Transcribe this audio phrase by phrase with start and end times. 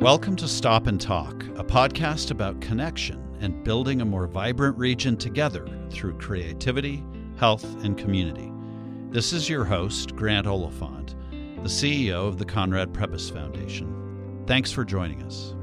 [0.00, 5.14] Welcome to Stop and Talk, a podcast about connection and building a more vibrant region
[5.14, 7.04] together through creativity,
[7.36, 8.50] health, and community.
[9.10, 14.42] This is your host, Grant Oliphant, the CEO of the Conrad Prebys Foundation.
[14.46, 15.54] Thanks for joining us.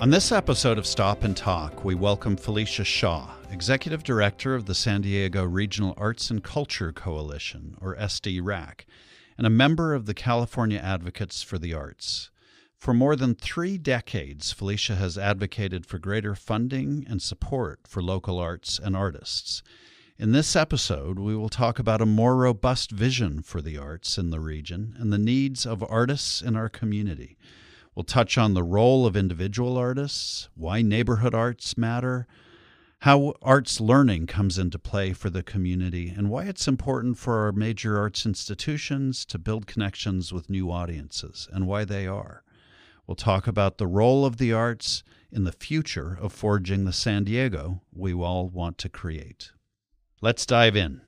[0.00, 4.74] On this episode of Stop and Talk, we welcome Felicia Shaw, Executive Director of the
[4.74, 8.84] San Diego Regional Arts and Culture Coalition, or SDRACC,
[9.36, 12.30] and a member of the California Advocates for the Arts.
[12.76, 18.38] For more than three decades, Felicia has advocated for greater funding and support for local
[18.38, 19.64] arts and artists.
[20.16, 24.30] In this episode, we will talk about a more robust vision for the arts in
[24.30, 27.36] the region and the needs of artists in our community.
[27.98, 32.28] We'll touch on the role of individual artists, why neighborhood arts matter,
[33.00, 37.50] how arts learning comes into play for the community, and why it's important for our
[37.50, 42.44] major arts institutions to build connections with new audiences and why they are.
[43.08, 47.24] We'll talk about the role of the arts in the future of forging the San
[47.24, 49.50] Diego we all want to create.
[50.20, 51.00] Let's dive in.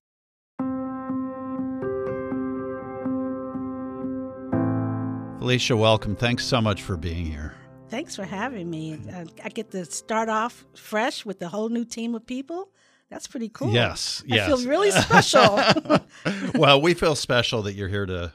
[5.41, 6.15] Felicia, welcome.
[6.15, 7.55] Thanks so much for being here.
[7.89, 9.01] Thanks for having me.
[9.11, 12.69] Uh, I get to start off fresh with a whole new team of people.
[13.09, 13.73] That's pretty cool.
[13.73, 14.43] Yes, yes.
[14.43, 15.59] I feel really special.
[16.61, 18.33] well, we feel special that you're here to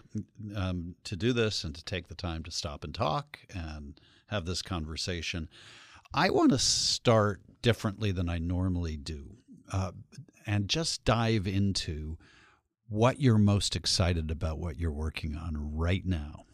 [0.56, 4.46] um, to do this and to take the time to stop and talk and have
[4.46, 5.48] this conversation.
[6.12, 9.38] I want to start differently than I normally do,
[9.72, 9.92] uh,
[10.48, 12.18] and just dive into
[12.90, 16.45] what you're most excited about, what you're working on right now.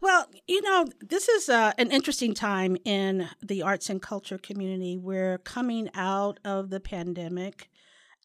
[0.00, 4.98] Well, you know, this is uh, an interesting time in the arts and culture community.
[4.98, 7.70] We're coming out of the pandemic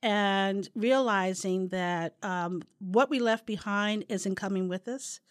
[0.04, 5.22] and realizing that um, what we left behind isn't coming with us.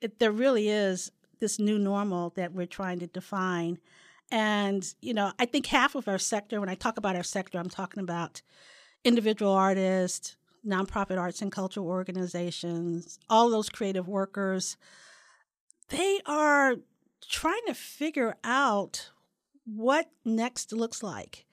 [0.00, 3.78] It, there really is this new normal that we're trying to define.
[4.30, 7.58] And, you know, I think half of our sector, when I talk about our sector,
[7.58, 8.42] I'm talking about
[9.04, 14.76] individual artists, nonprofit arts and cultural organizations, all those creative workers
[15.88, 16.76] they are
[17.28, 19.10] trying to figure out
[19.64, 21.46] what next looks like.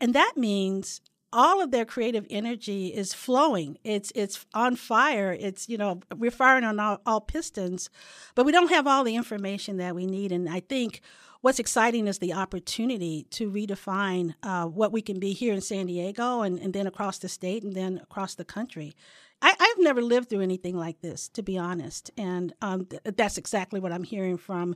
[0.00, 1.00] And that means
[1.32, 3.78] all of their creative energy is flowing.
[3.84, 5.36] It's it's on fire.
[5.38, 7.90] It's you know we're firing on all, all, pistons,
[8.34, 10.32] but we don't have all the information that we need.
[10.32, 11.00] And I think
[11.46, 15.86] what's exciting is the opportunity to redefine uh, what we can be here in San
[15.86, 18.96] Diego and, and then across the state and then across the country.
[19.40, 23.38] I, have never lived through anything like this, to be honest, and um, th- that's
[23.38, 24.74] exactly what I'm hearing from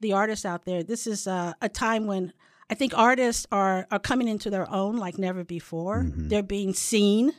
[0.00, 0.82] the artists out there.
[0.82, 2.32] This is uh, a time when
[2.68, 5.98] I think artists are are coming into their own like never before.
[6.02, 6.28] Mm-hmm.
[6.30, 7.32] They're being seen,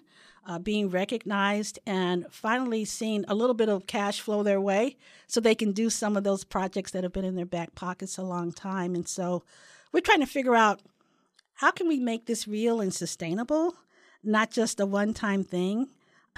[0.49, 5.39] uh, being recognized, and finally seeing a little bit of cash flow their way, so
[5.39, 8.23] they can do some of those projects that have been in their back pockets a
[8.23, 8.95] long time.
[8.95, 9.43] And so,
[9.93, 10.81] we're trying to figure out
[11.53, 13.75] how can we make this real and sustainable,
[14.23, 15.89] not just a one time thing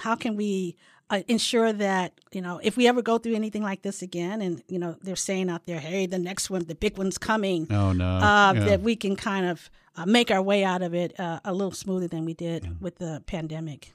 [0.02, 0.76] how can we
[1.10, 4.62] uh, ensure that you know if we ever go through anything like this again and
[4.68, 7.92] you know they're saying out there hey the next one the big one's coming oh
[7.92, 8.64] no uh, yeah.
[8.64, 11.72] that we can kind of uh, make our way out of it uh, a little
[11.72, 12.70] smoother than we did yeah.
[12.80, 13.92] with the pandemic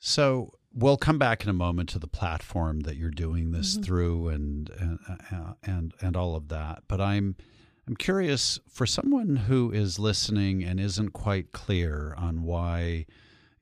[0.00, 3.82] so we'll come back in a moment to the platform that you're doing this mm-hmm.
[3.82, 4.98] through and, and
[5.30, 7.36] uh, and and all of that but i'm
[7.86, 13.06] i'm curious for someone who is listening and isn't quite clear on why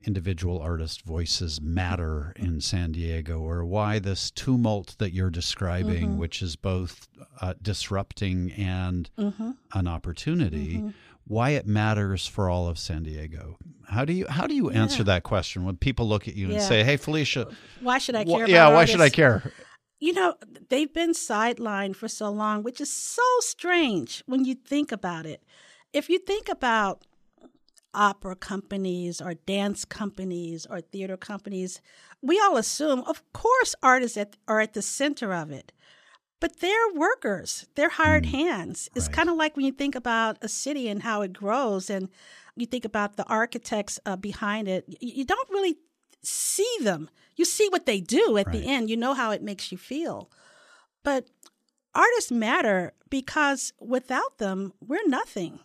[0.05, 6.17] individual artist voices matter in San Diego, or why this tumult that you're describing, mm-hmm.
[6.17, 7.07] which is both
[7.41, 9.51] uh, disrupting and mm-hmm.
[9.73, 10.89] an opportunity, mm-hmm.
[11.29, 13.55] Why it matters for all of San Diego.
[13.87, 15.13] How do you how do you answer yeah.
[15.13, 16.55] that question when people look at you yeah.
[16.55, 17.47] and say, "Hey, Felicia,
[17.79, 18.91] why should I care?" Wh- yeah, why artists?
[18.91, 19.53] should I care?
[19.99, 20.35] You know,
[20.69, 25.43] they've been sidelined for so long, which is so strange when you think about it.
[25.93, 27.05] If you think about
[27.93, 31.81] opera companies or dance companies or theater companies,
[32.21, 35.73] we all assume, of course, artists at, are at the center of it.
[36.39, 38.89] But they're workers, they're hired mm, hands.
[38.95, 39.15] It's right.
[39.15, 42.09] kind of like when you think about a city and how it grows, and
[42.55, 45.77] you think about the architects uh, behind it, you, you, don't really
[46.23, 47.09] see them.
[47.35, 48.53] You see what they do at right.
[48.53, 50.29] the end, you know how it makes you feel.
[51.03, 51.27] But
[51.93, 55.59] artists matter because without them, we're nothing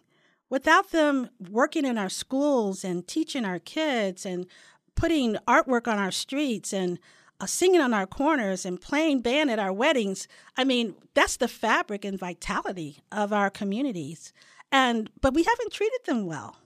[0.55, 4.47] without them working in our schools and teaching our kids and
[4.95, 6.99] putting artwork on our streets and
[7.45, 10.27] uh, singing on our corners and playing band at our weddings,
[10.57, 14.33] I mean, that's the fabric and vitality of our communities.
[14.73, 16.57] And but we haven't treated them well.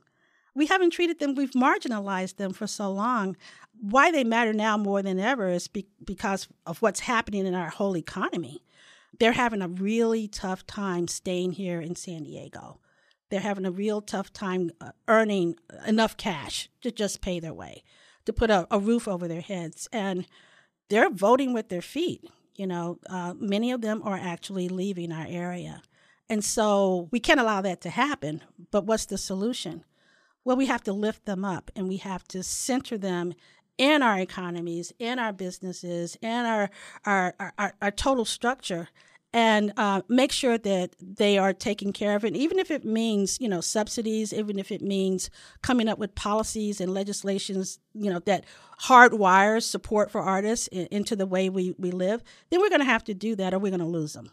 [0.55, 3.37] We haven't treated them, we've marginalized them for so long.
[3.81, 7.71] Why they matter now more than ever is be- because of what's happening in our
[7.71, 8.63] whole economy.
[9.19, 12.79] They're having a really tough time staying here in San Diego.
[13.31, 15.57] They're having a real tough time uh, earning
[15.89, 17.83] enough cash to just pay their way,
[18.27, 19.89] to put a, a roof over their heads.
[19.93, 20.25] And
[20.89, 22.25] they're voting with their feet.
[22.57, 25.83] You know, uh, many of them are actually leaving our area.
[26.29, 28.43] And so we can't allow that to happen.
[28.71, 29.85] But what's the solution?
[30.45, 33.35] Well, we have to lift them up and we have to center them
[33.77, 36.71] in our economies, in our businesses, in our,
[37.05, 38.89] our, our, our total structure
[39.33, 42.25] and uh, make sure that they are taken care of.
[42.25, 45.29] And even if it means, you know, subsidies, even if it means
[45.63, 48.45] coming up with policies and legislations, you know, that
[48.83, 52.87] hardwires support for artists in, into the way we, we live, then we're going to
[52.87, 54.31] have to do that or we're going to lose them.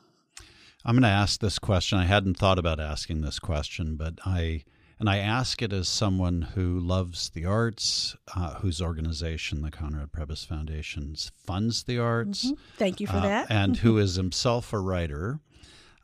[0.86, 1.98] I'm going to ask this question.
[1.98, 4.64] I hadn't thought about asking this question, but I
[5.00, 10.12] and I ask it as someone who loves the arts, uh, whose organization, the Conrad
[10.12, 11.16] Prebys Foundation,
[11.46, 12.46] funds the arts.
[12.46, 12.56] Mm-hmm.
[12.78, 13.48] Thank you for uh, that.
[13.50, 15.40] and who is himself a writer.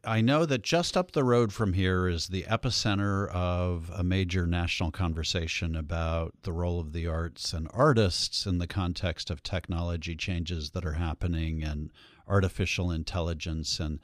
[0.04, 4.48] I know that just up the road from here is the epicenter of a major
[4.48, 10.16] national conversation about the role of the arts and artists in the context of technology
[10.16, 11.92] changes that are happening and
[12.28, 13.80] artificial intelligence.
[13.80, 14.00] And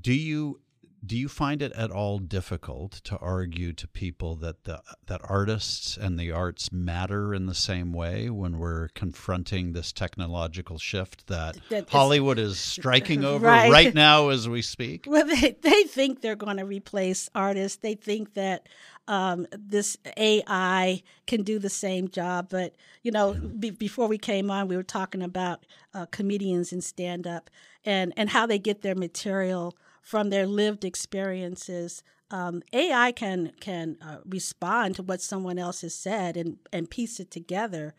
[0.00, 0.60] do you
[1.04, 5.96] do you find it at all difficult to argue to people that the that artists
[5.96, 11.56] and the arts matter in the same way when we're confronting this technological shift that,
[11.70, 13.70] that Hollywood is striking over right.
[13.70, 13.94] right.
[13.94, 15.06] now as we speak?
[15.08, 17.78] Well, they, they think they're going to replace artists.
[17.78, 18.68] They think that
[19.08, 22.48] um, this AI can do the same job.
[22.50, 25.64] But you know, be, before we came on, we were talking about
[25.94, 27.48] uh, comedians and stand up
[27.84, 32.02] and and how they get their material from their lived experiences.
[32.30, 37.18] Um, AI can can uh, respond to what someone else has said and and piece
[37.18, 37.94] it together,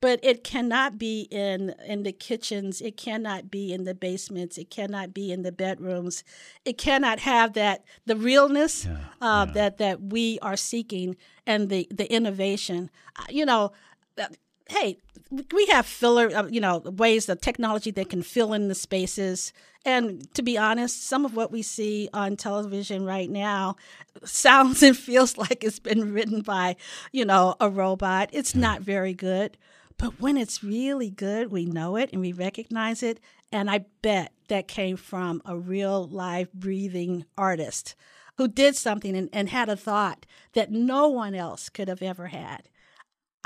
[0.00, 2.80] but it cannot be in in the kitchens.
[2.80, 4.56] It cannot be in the basements.
[4.56, 6.24] It cannot be in the bedrooms.
[6.64, 9.52] It cannot have that the realness yeah, uh, yeah.
[9.52, 11.16] that that we are seeking
[11.46, 12.90] and the the innovation.
[13.16, 13.72] Uh, you know,
[14.18, 14.28] uh,
[14.68, 14.98] hey,
[15.52, 19.52] we have filler, uh, you know, ways of technology that can fill in the spaces.
[19.84, 23.76] And to be honest, some of what we see on television right now
[24.24, 26.76] sounds and feels like it's been written by,
[27.12, 28.30] you know, a robot.
[28.32, 29.56] It's not very good.
[29.98, 33.18] But when it's really good, we know it and we recognize it.
[33.50, 37.94] And I bet that came from a real live breathing artist
[38.36, 42.26] who did something and, and had a thought that no one else could have ever
[42.26, 42.68] had.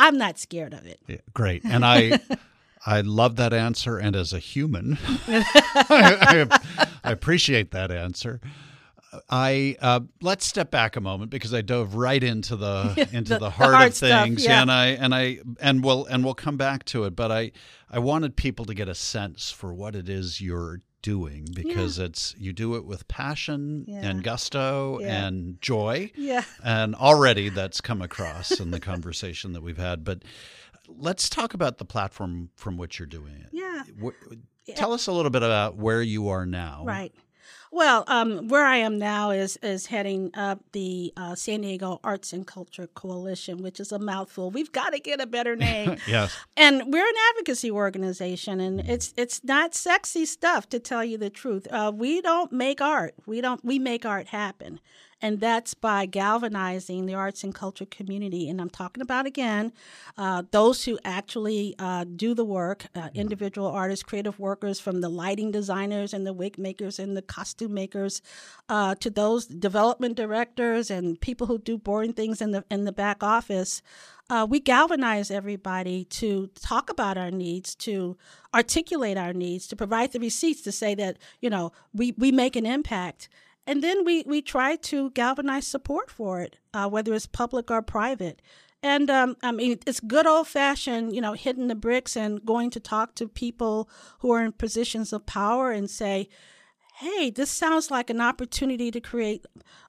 [0.01, 0.99] I'm not scared of it.
[1.07, 1.63] Yeah, great.
[1.65, 2.21] And I
[2.87, 4.99] I love that answer and as a human
[5.29, 5.45] I,
[6.51, 8.41] I, I, appreciate that answer.
[9.29, 13.41] I uh, let's step back a moment because I dove right into the into the,
[13.41, 14.63] the, heart, the heart of things, stuff, yeah.
[14.63, 17.15] and I and I and we'll and we'll come back to it.
[17.15, 17.53] But I
[17.91, 22.07] I wanted people to get a sense for what it is you're doing because yeah.
[22.07, 24.01] it's you do it with passion yeah.
[24.03, 25.27] and gusto yeah.
[25.27, 26.11] and joy.
[26.15, 26.45] Yeah.
[26.63, 30.05] And already that's come across in the conversation that we've had.
[30.05, 30.23] But
[30.89, 33.49] let's talk about the platform from which you're doing it.
[33.53, 33.83] Yeah.
[34.77, 36.85] Tell us a little bit about where you are now.
[36.85, 37.13] Right.
[37.73, 42.33] Well, um, where I am now is is heading up the uh, San Diego Arts
[42.33, 44.51] and Culture Coalition, which is a mouthful.
[44.51, 45.97] We've got to get a better name.
[46.09, 46.37] yes.
[46.57, 51.31] And we're an advocacy organization, and it's it's not sexy stuff to tell you the
[51.31, 51.69] truth.
[51.71, 53.15] Uh, we don't make art.
[53.25, 53.65] We don't.
[53.65, 54.81] We make art happen
[55.23, 58.49] and that's by galvanizing the arts and culture community.
[58.49, 59.73] And I'm talking about again
[60.17, 65.09] uh, those who actually uh, do the work, uh, individual artists, creative workers, from the
[65.09, 68.23] lighting designers and the wig makers and the costume makers,
[68.69, 72.93] uh, to those development directors and people who do boring things in the in the
[72.93, 73.83] back office.
[74.31, 78.17] Uh, we galvanize everybody to talk about our needs, to
[78.55, 82.57] articulate our needs, to provide the receipts to say that you know we we make
[82.57, 83.29] an impact
[83.71, 87.83] and then we we try to galvanize support for it, uh, whether it's public or
[87.83, 88.43] private.
[88.83, 92.71] And um, I mean, it's good old fashioned, you know, hitting the bricks and going
[92.71, 96.29] to talk to people who are in positions of power and say,
[96.97, 99.47] hey, this sounds like an opportunity to create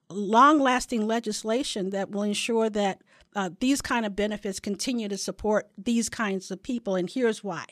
[0.09, 3.01] long lasting legislation that will ensure that
[3.35, 6.95] uh, these kind of benefits continue to support these kinds of people.
[6.95, 7.65] And here's why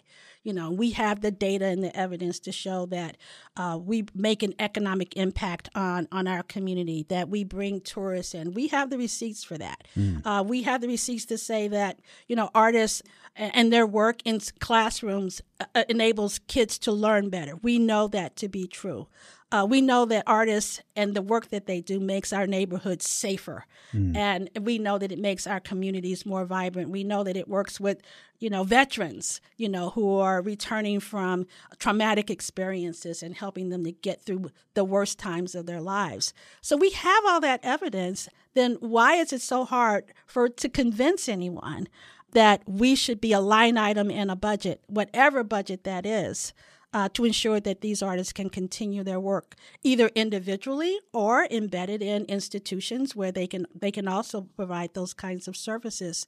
[0.44, 3.18] you know, we have the data and the evidence to show that
[3.58, 8.54] uh, we make an economic impact on on our community, that we bring tourists in.
[8.54, 9.88] We have the receipts for that.
[9.98, 10.22] Mm.
[10.26, 13.02] Uh, we have the receipts to say that you know artists
[13.36, 15.42] and their work in classrooms
[15.76, 17.56] uh, enables kids to learn better.
[17.58, 19.08] We know that to be true.
[19.52, 23.66] Uh, we know that artists and the work that they do makes our neighborhoods safer,
[23.92, 24.16] mm.
[24.16, 26.92] and we know that it makes our communities more vibrant.
[26.92, 28.00] We know that it works with,
[28.38, 31.48] you know, veterans, you know, who are returning from
[31.80, 36.32] traumatic experiences and helping them to get through the worst times of their lives.
[36.62, 38.30] So we have all that evidence.
[38.54, 41.88] Then why is it so hard for to convince anyone
[42.34, 46.54] that we should be a line item in a budget, whatever budget that is?
[46.94, 52.26] Uh, to ensure that these artists can continue their work either individually or embedded in
[52.26, 56.28] institutions where they can they can also provide those kinds of services.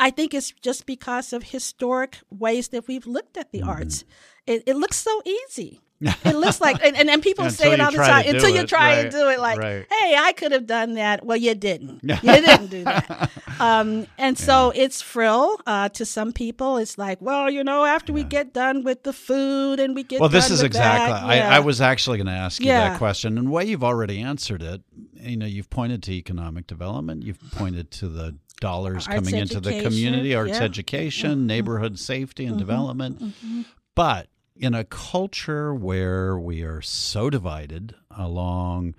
[0.00, 3.68] I think it's just because of historic ways that we've looked at the mm-hmm.
[3.68, 4.04] arts.
[4.46, 5.80] It, it looks so easy
[6.24, 8.96] it looks like, and, and, and people say it all the time until you try
[8.96, 9.38] right, and do it.
[9.38, 9.86] Like, right.
[9.88, 11.24] hey, I could have done that.
[11.24, 12.00] Well, you didn't.
[12.02, 13.30] you didn't do that.
[13.60, 16.78] Um, and so it's frill uh, to some people.
[16.78, 18.16] It's like, well, you know, after yeah.
[18.16, 21.12] we get done with the food and we get well, this is exactly.
[21.12, 21.48] That, yeah.
[21.48, 24.62] I, I, was actually going to ask you that question, and way you've already answered
[24.62, 24.82] it.
[25.14, 27.22] You know, you've pointed to economic development.
[27.22, 31.46] You've pointed to the dollars arts coming into the community, arts education, mm-hmm.
[31.46, 32.58] neighborhood safety and mm-hmm.
[32.58, 33.22] development.
[33.22, 33.62] Mm-hmm.
[33.94, 38.94] But in a culture where we are so divided along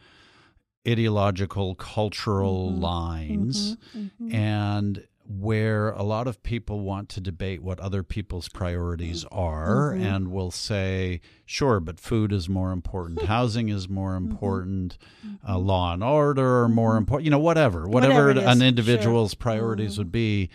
[0.87, 2.81] ideological, cultural mm-hmm.
[2.81, 3.99] lines, mm-hmm.
[4.25, 4.35] Mm-hmm.
[4.35, 10.03] and where a lot of people want to debate what other people's priorities are mm-hmm.
[10.03, 14.31] and will say, sure, but food is more important, housing is more mm-hmm.
[14.31, 15.65] important, uh, mm-hmm.
[15.65, 19.39] law and order are more important, you know, whatever, whatever, whatever an individual's sure.
[19.39, 20.49] priorities would be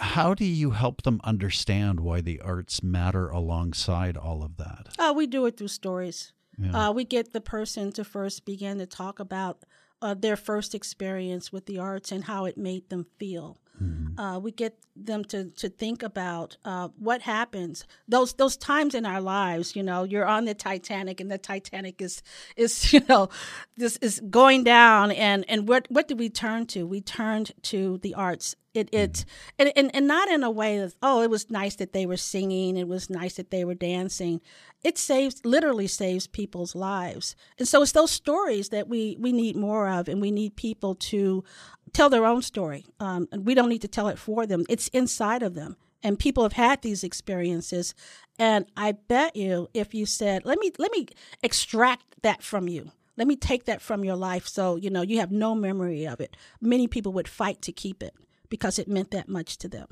[0.00, 4.88] how do you help them understand why the arts matter alongside all of that?
[4.98, 6.32] Uh, we do it through stories.
[6.58, 6.88] Yeah.
[6.88, 9.64] Uh, we get the person to first begin to talk about
[10.02, 13.58] uh, their first experience with the arts and how it made them feel.
[13.82, 14.18] Mm-hmm.
[14.18, 19.06] Uh, we get them to, to think about uh, what happens those those times in
[19.06, 19.74] our lives.
[19.74, 22.22] You know, you're on the Titanic, and the Titanic is
[22.56, 23.30] is you know
[23.78, 26.86] this is going down, and and what what did we turn to?
[26.86, 29.24] We turned to the arts it it
[29.58, 32.16] and, and and not in a way that oh it was nice that they were
[32.16, 34.40] singing it was nice that they were dancing.
[34.82, 37.36] It saves literally saves people's lives.
[37.58, 40.94] And so it's those stories that we we need more of and we need people
[40.96, 41.44] to
[41.92, 42.86] tell their own story.
[43.00, 44.64] Um, and we don't need to tell it for them.
[44.68, 45.76] It's inside of them.
[46.02, 47.94] And people have had these experiences.
[48.38, 51.06] And i bet you if you said let me let me
[51.42, 52.92] extract that from you.
[53.16, 54.46] Let me take that from your life.
[54.46, 56.36] So you know you have no memory of it.
[56.60, 58.14] Many people would fight to keep it
[58.50, 59.86] because it meant that much to them.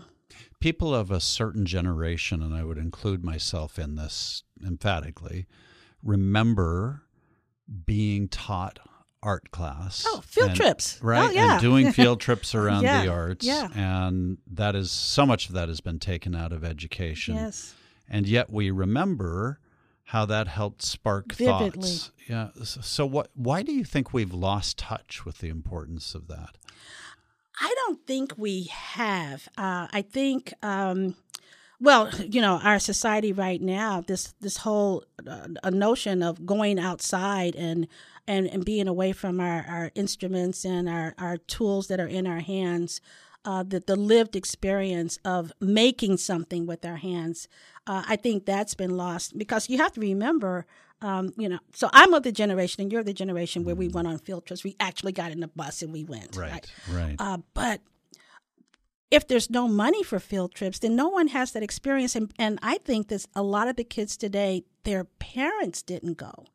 [0.60, 5.46] People of a certain generation, and I would include myself in this emphatically,
[6.02, 7.04] remember
[7.86, 8.78] being taught
[9.22, 10.04] art class.
[10.06, 10.98] Oh, field and, trips.
[11.02, 11.30] Oh, right.
[11.30, 11.52] Oh, yeah.
[11.52, 13.46] And doing field trips around yeah, the arts.
[13.46, 13.68] Yeah.
[13.74, 17.36] And that is so much of that has been taken out of education.
[17.36, 17.74] Yes.
[18.08, 19.60] And yet we remember
[20.04, 21.82] how that helped spark Vividly.
[21.82, 22.10] thoughts.
[22.28, 22.48] Yeah.
[22.62, 26.56] So what why do you think we've lost touch with the importance of that?
[27.60, 29.48] I don't think we have.
[29.58, 31.16] Uh, I think, um,
[31.80, 37.56] well, you know, our society right now, this this whole uh, notion of going outside
[37.56, 37.88] and
[38.28, 42.26] and, and being away from our, our instruments and our, our tools that are in
[42.26, 43.00] our hands,
[43.46, 47.48] uh, the, the lived experience of making something with our hands,
[47.86, 50.66] uh, I think that's been lost because you have to remember
[51.00, 54.08] um, you know, so I'm of the generation, and you're the generation where we went
[54.08, 54.64] on field trips.
[54.64, 56.36] We actually got in a bus and we went.
[56.36, 56.70] Right, right.
[56.90, 57.16] right.
[57.18, 57.80] Uh, but
[59.10, 62.16] if there's no money for field trips, then no one has that experience.
[62.16, 66.46] And, and I think that a lot of the kids today, their parents didn't go.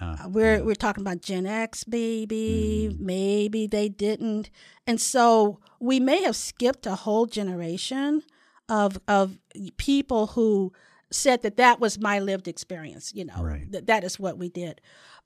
[0.00, 0.62] Uh, we're yeah.
[0.62, 2.90] we're talking about Gen X, baby.
[2.90, 3.00] Mm.
[3.00, 4.50] Maybe they didn't,
[4.84, 8.22] and so we may have skipped a whole generation
[8.68, 9.38] of of
[9.76, 10.72] people who
[11.12, 13.70] said that that was my lived experience, you know, right.
[13.70, 14.80] that that is what we did.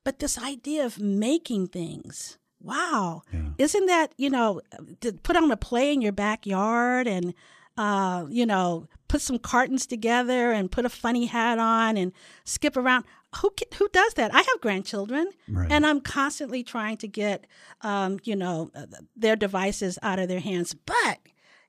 [0.04, 3.50] But this idea of making things, wow, yeah.
[3.58, 4.60] isn't that, you know,
[5.00, 7.34] to put on a play in your backyard and,
[7.76, 12.12] uh, you know, put some cartons together and put a funny hat on and
[12.44, 13.04] skip around.
[13.40, 14.34] Who who does that?
[14.34, 15.70] I have grandchildren, right.
[15.70, 17.46] and I'm constantly trying to get,
[17.82, 18.70] um, you know,
[19.14, 20.74] their devices out of their hands.
[20.74, 21.18] But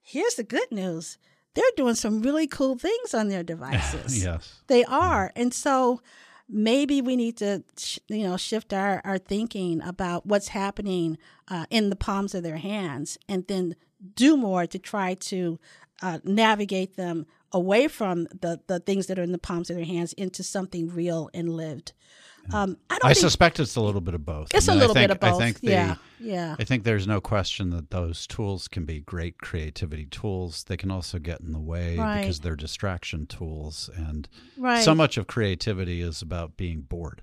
[0.01, 1.17] here's the good news
[1.57, 4.23] they're doing some really cool things on their devices.
[4.23, 4.61] yes.
[4.67, 5.31] They are.
[5.35, 6.01] And so
[6.47, 7.63] maybe we need to
[8.07, 12.57] you know shift our, our thinking about what's happening uh, in the palms of their
[12.57, 13.75] hands and then
[14.13, 15.59] do more to try to
[16.03, 19.85] uh, navigate them away from the, the things that are in the palms of their
[19.85, 21.91] hands into something real and lived
[22.53, 24.53] um, I, I suspect it's a little bit of both.
[24.53, 25.41] It's I mean, a little think, bit of both.
[25.41, 26.55] I think the, yeah, yeah.
[26.59, 30.63] I think there's no question that those tools can be great creativity tools.
[30.63, 32.21] They can also get in the way right.
[32.21, 34.27] because they're distraction tools, and
[34.57, 34.83] right.
[34.83, 37.21] so much of creativity is about being bored.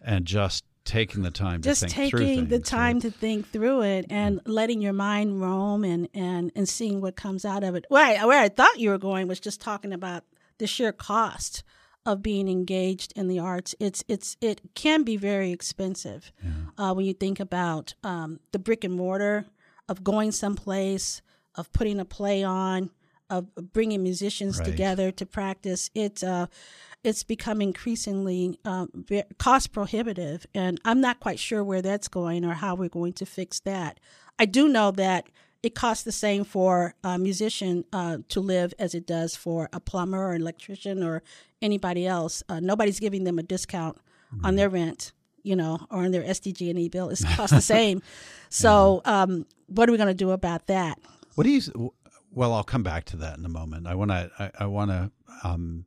[0.00, 3.50] and just taking the time just to think Just taking through the time to think
[3.50, 7.74] through it and letting your mind roam and and and seeing what comes out of
[7.74, 10.22] it where I, where I thought you were going was just talking about
[10.58, 11.64] the sheer cost
[12.06, 16.32] of being engaged in the arts it's it's it can be very expensive
[16.78, 19.44] uh, when you think about um, the brick and mortar
[19.88, 21.20] of going someplace
[21.56, 22.90] of putting a play on
[23.28, 24.66] of bringing musicians Right.
[24.70, 26.46] together to practice it's uh
[27.04, 28.88] it's become increasingly um,
[29.38, 33.26] cost prohibitive, and I'm not quite sure where that's going or how we're going to
[33.26, 34.00] fix that.
[34.40, 35.28] I do know that
[35.62, 39.80] it costs the same for a musician uh, to live as it does for a
[39.80, 41.22] plumber or an electrician or
[41.62, 42.42] anybody else.
[42.48, 43.98] Uh, nobody's giving them a discount
[44.44, 47.08] on their rent, you know, or on their SDG&E E bill.
[47.08, 48.02] It costs the same.
[48.48, 50.98] So, um, what are we going to do about that?
[51.34, 51.92] What do you?
[52.30, 53.88] Well, I'll come back to that in a moment.
[53.88, 54.30] I want to.
[54.38, 55.10] I, I want to
[55.42, 55.84] um,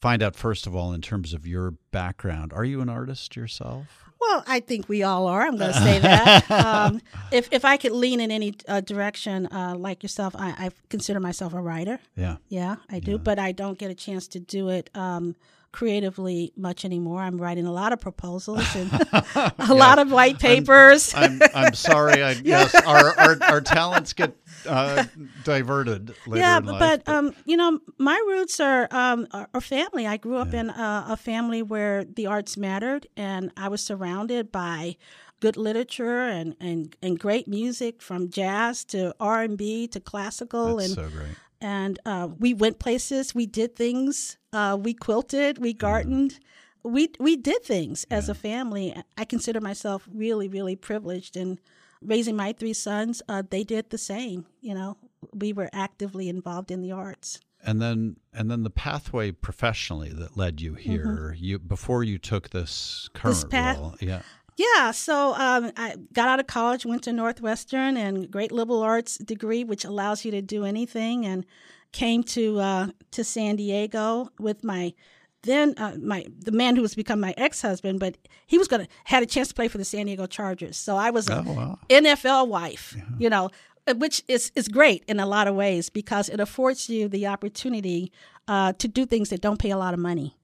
[0.00, 2.52] find out first of all, in terms of your background.
[2.52, 4.04] Are you an artist yourself?
[4.20, 5.42] Well, I think we all are.
[5.42, 6.50] I'm going to say that.
[6.50, 7.00] um,
[7.30, 11.20] if if I could lean in any uh, direction, uh, like yourself, I, I consider
[11.20, 12.00] myself a writer.
[12.16, 12.36] Yeah.
[12.48, 15.36] Yeah, I do, but I don't get a chance to do it um,
[15.72, 17.20] creatively much anymore.
[17.20, 18.90] I'm writing a lot of proposals and
[19.58, 21.14] a lot of white papers.
[21.14, 21.40] I'm.
[21.54, 22.22] I'm sorry.
[22.22, 22.74] I yes.
[22.74, 25.04] Our, our our talents get uh,
[25.44, 26.78] diverted later yeah, in life.
[27.04, 30.06] but um, you know, my roots are um, are, family.
[30.06, 34.50] I grew up in a, a family where the arts mattered, and I was surrounded
[34.50, 34.96] by
[35.40, 40.76] good literature and, and, and great music from jazz to R and B to classical,
[40.76, 41.36] That's and so great.
[41.60, 46.38] And uh, we went places, we did things, uh, we quilted, we gardened.
[46.84, 48.94] We we did things as a family.
[49.16, 51.58] I consider myself really really privileged in
[52.00, 53.20] raising my three sons.
[53.28, 54.46] Uh, they did the same.
[54.60, 54.96] You know,
[55.34, 57.40] we were actively involved in the arts.
[57.62, 61.34] And then and then the pathway professionally that led you here.
[61.36, 63.94] You before you took this current path- role.
[64.00, 64.22] Yeah.
[64.58, 69.16] Yeah, so um, I got out of college, went to Northwestern, and great liberal arts
[69.18, 71.46] degree, which allows you to do anything, and
[71.92, 74.94] came to uh, to San Diego with my
[75.42, 78.88] then uh, my the man who was become my ex husband, but he was gonna
[79.04, 81.78] had a chance to play for the San Diego Chargers, so I was Oh wow.
[81.88, 83.50] NFL wife, you know,
[83.86, 87.28] uh, which is is great in a lot of ways because it affords you the
[87.28, 88.10] opportunity
[88.48, 90.36] uh, to do things that don't pay a lot of money.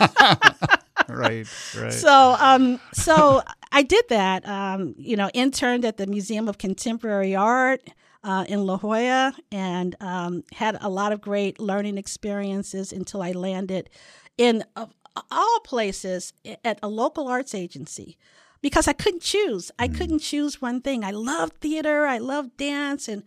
[1.18, 1.48] Right.
[1.76, 1.92] Right.
[1.92, 3.42] So, um, so
[3.72, 4.46] I did that.
[4.46, 7.82] Um, you know, interned at the Museum of Contemporary Art
[8.22, 13.32] uh, in La Jolla, and um, had a lot of great learning experiences until I
[13.32, 13.88] landed
[14.36, 14.92] in of
[15.30, 16.32] all places
[16.64, 18.18] at a local arts agency
[18.60, 19.70] because I couldn't choose.
[19.78, 21.04] I couldn't choose one thing.
[21.04, 22.06] I loved theater.
[22.06, 23.22] I loved dance, and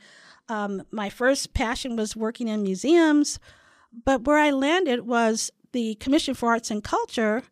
[0.50, 3.40] um, my first passion was working in museums.
[4.06, 7.44] But where I landed was the Commission for Arts and Culture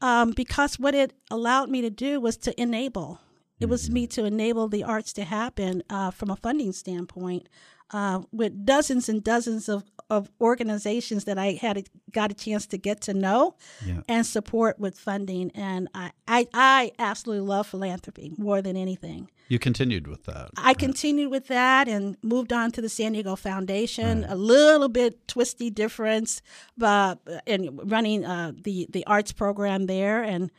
[0.00, 3.20] um, because what it allowed me to do was to enable.
[3.60, 7.46] It was me to enable the arts to happen uh, from a funding standpoint,
[7.90, 12.78] uh, with dozens and dozens of, of organizations that I had got a chance to
[12.78, 14.00] get to know Yeah.
[14.08, 15.50] and support with funding.
[15.54, 19.30] And I, I, I absolutely love philanthropy more than anything.
[19.50, 20.50] You continued with that.
[20.56, 24.24] I continued with that and moved on to the San Diego Foundation.
[24.28, 26.40] A little bit twisty difference,
[26.78, 30.52] but and running uh, the the arts program there, and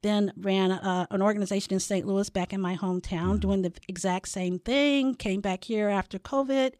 [0.00, 2.06] then ran uh, an organization in St.
[2.06, 5.14] Louis, back in my hometown, doing the exact same thing.
[5.14, 6.72] Came back here after COVID,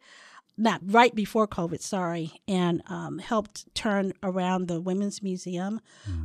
[0.57, 5.81] not right before COVID, sorry, and um, helped turn around the Women's Museum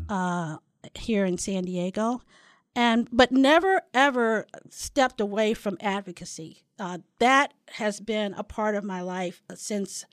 [0.09, 0.57] uh,
[0.95, 2.23] here in San Diego
[2.77, 6.65] and but never ever stepped away from advocacy.
[6.79, 10.05] Uh, that has been a part of my life since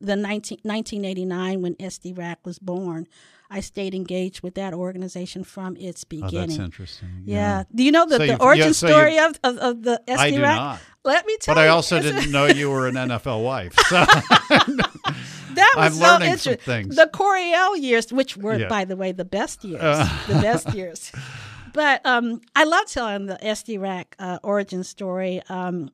[0.00, 3.06] the 19, 1989 when SDRACC was born.
[3.52, 6.36] I stayed engaged with that organization from its beginning.
[6.38, 7.22] Oh, that's interesting.
[7.24, 7.64] yeah.
[7.74, 10.18] Do you know the, So the origin yeah, so story of, of, of the SDRACC?
[10.18, 10.80] I do not.
[11.04, 11.66] Let me tell But you.
[11.66, 13.74] I also didn't know you were an NFL wife.
[13.88, 13.96] So
[15.54, 16.56] That I'm was so learning some interesting.
[16.58, 16.96] things.
[16.96, 18.68] The Coryell years, which were, Yeah.
[18.68, 20.08] by the way, the best years, Uh.
[20.28, 21.10] the best years.
[21.72, 25.42] But um, I love telling the SDRACC uh, origin story.
[25.48, 25.90] Um,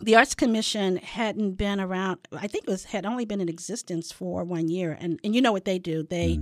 [0.00, 2.18] the Arts Commission hadn't been around.
[2.32, 5.40] I think it was had only been in existence for one year, and and you
[5.40, 6.02] know what they do?
[6.02, 6.40] They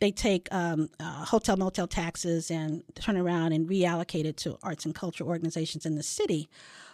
[0.00, 4.84] they take um, uh, hotel motel taxes and turn around and reallocate it to arts
[4.84, 6.48] and culture organizations in the city.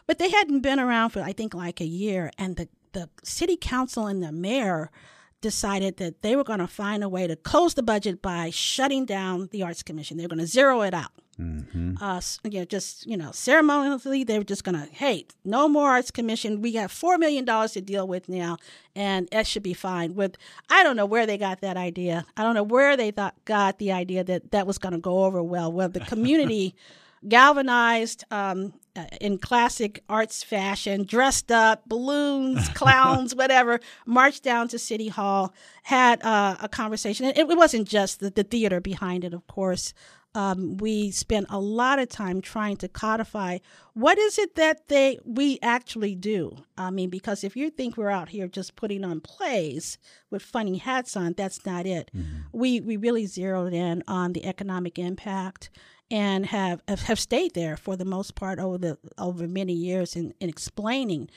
[0.06, 3.56] But they hadn't been around for I think like a year, and the the city
[3.56, 4.90] council and the mayor
[5.40, 9.04] decided that they were going to find a way to close the budget by shutting
[9.04, 10.16] down the Arts Commission.
[10.16, 11.12] They were going to zero it out.
[11.40, 11.96] Mm-hmm.
[12.00, 15.90] Uh, you know, just you know, ceremonially, they were just going to, hey, no more
[15.90, 16.62] Arts Commission.
[16.62, 18.56] We got four million dollars to deal with now,
[18.94, 20.14] and that should be fine.
[20.14, 20.36] With
[20.70, 22.24] I don't know where they got that idea.
[22.38, 25.24] I don't know where they thought got the idea that that was going to go
[25.24, 25.70] over well.
[25.70, 26.74] Well, the community
[27.28, 28.72] galvanized um,
[29.20, 35.54] in classic arts fashion, dressed up, balloons, clowns, whatever, marched down to City Hall,
[35.84, 37.26] had uh, a conversation.
[37.26, 39.92] It, it wasn't just the, the, theater behind it, of course.
[40.34, 43.58] Um, we spent a lot of time trying to codify
[43.94, 46.58] what is it that they we actually do.
[46.76, 49.96] I mean, because if you think we're out here just putting on plays
[50.30, 52.10] with funny hats on, that's not it.
[52.14, 52.40] Mm-hmm.
[52.52, 55.70] We we really zeroed in on the economic impact
[56.10, 60.32] and have have stayed there for the most part over the over many years in,
[60.40, 61.28] in explaining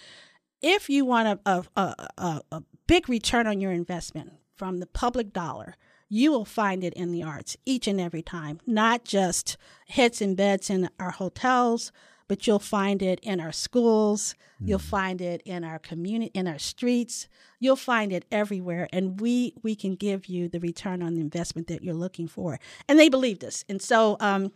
[0.61, 5.33] if you want a, a, a, a big return on your investment from the public
[5.33, 5.75] dollar
[6.09, 10.37] you will find it in the arts each and every time not just heads and
[10.37, 11.91] beds in our hotels
[12.27, 14.67] but you'll find it in our schools mm.
[14.67, 17.27] you'll find it in our community in our streets
[17.59, 21.67] you'll find it everywhere and we we can give you the return on the investment
[21.67, 24.51] that you're looking for and they believed us and so um,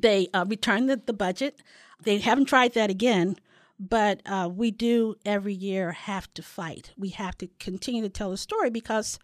[0.00, 1.62] they uh, returned the, the budget
[2.02, 3.36] they haven't tried that again
[3.78, 8.30] but uh, we do every year have to fight we have to continue to tell
[8.30, 9.18] the story because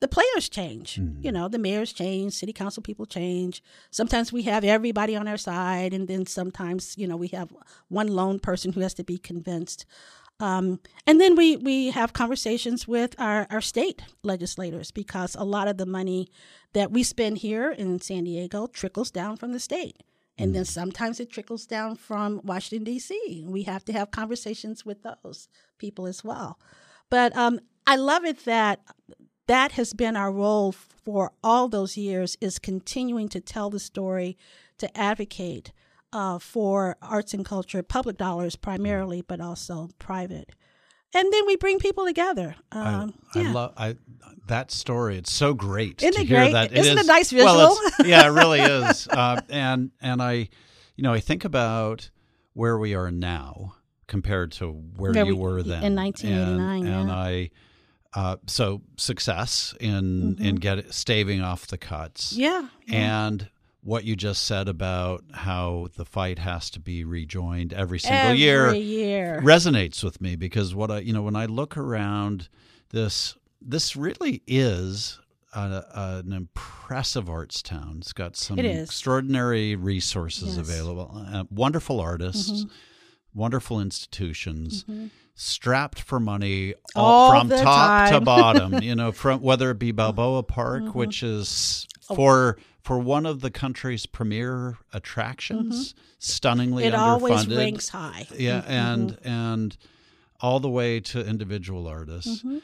[0.00, 0.96] the players change.
[0.96, 1.24] Mm-hmm.
[1.24, 3.62] You know, the mayors change, city council people change.
[3.90, 7.54] Sometimes we have everybody on our side, and then sometimes, you know, we have
[7.88, 9.84] one lone person who has to be convinced.
[10.40, 15.68] Um, and then we, we have conversations with our, our state legislators because a lot
[15.68, 16.28] of the money
[16.72, 20.02] that we spend here in San Diego trickles down from the state.
[20.40, 20.68] And then mm.
[20.68, 23.44] sometimes it trickles down from Washington, D.C.
[23.46, 25.48] We have to have conversations with those
[25.78, 26.58] people as well.
[27.10, 28.80] But um, I love it that
[29.46, 34.38] that has been our role for all those years is continuing to tell the story,
[34.78, 35.72] to advocate
[36.12, 40.50] uh, for arts and culture, public dollars primarily, but also private.
[41.12, 42.54] And then we bring people together.
[42.70, 43.52] Um, I, I yeah.
[43.52, 43.96] love I,
[44.46, 45.16] that story.
[45.16, 46.52] It's so great Isn't to it hear great?
[46.52, 46.72] that.
[46.72, 47.54] Isn't it is, a nice visual?
[47.54, 49.08] Well, yeah, it really is.
[49.08, 50.48] Uh, and and I,
[50.96, 52.10] you know, I think about
[52.52, 56.78] where we are now compared to where, where you we, were then in 1989.
[56.78, 57.00] And, yeah.
[57.00, 57.50] and I,
[58.12, 60.44] uh, so success in mm-hmm.
[60.44, 62.32] in get staving off the cuts.
[62.32, 63.26] Yeah, yeah.
[63.26, 63.48] And
[63.82, 68.38] what you just said about how the fight has to be rejoined every single every
[68.38, 72.48] year, year resonates with me because what I you know when I look around
[72.90, 75.18] this this really is
[75.54, 77.96] a, a, an impressive arts town.
[77.98, 80.58] It's got some it extraordinary resources yes.
[80.58, 83.38] available, uh, wonderful artists, mm-hmm.
[83.38, 84.84] wonderful institutions.
[84.84, 85.06] Mm-hmm
[85.40, 88.12] strapped for money all, from top time.
[88.12, 88.74] to bottom.
[88.82, 90.98] you know, from whether it be Balboa Park, mm-hmm.
[90.98, 92.14] which is oh.
[92.14, 96.00] for for one of the country's premier attractions, mm-hmm.
[96.18, 96.98] stunningly it underfunded.
[96.98, 98.26] always ranks high.
[98.36, 98.70] Yeah, mm-hmm.
[98.70, 99.76] and and
[100.40, 102.38] all the way to individual artists.
[102.38, 102.58] Mm-hmm.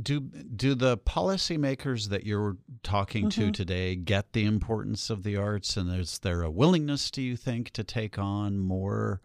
[0.00, 3.52] Do do the policymakers that you're talking to mm-hmm.
[3.52, 7.70] today get the importance of the arts, and is there a willingness, do you think,
[7.70, 9.20] to take on more?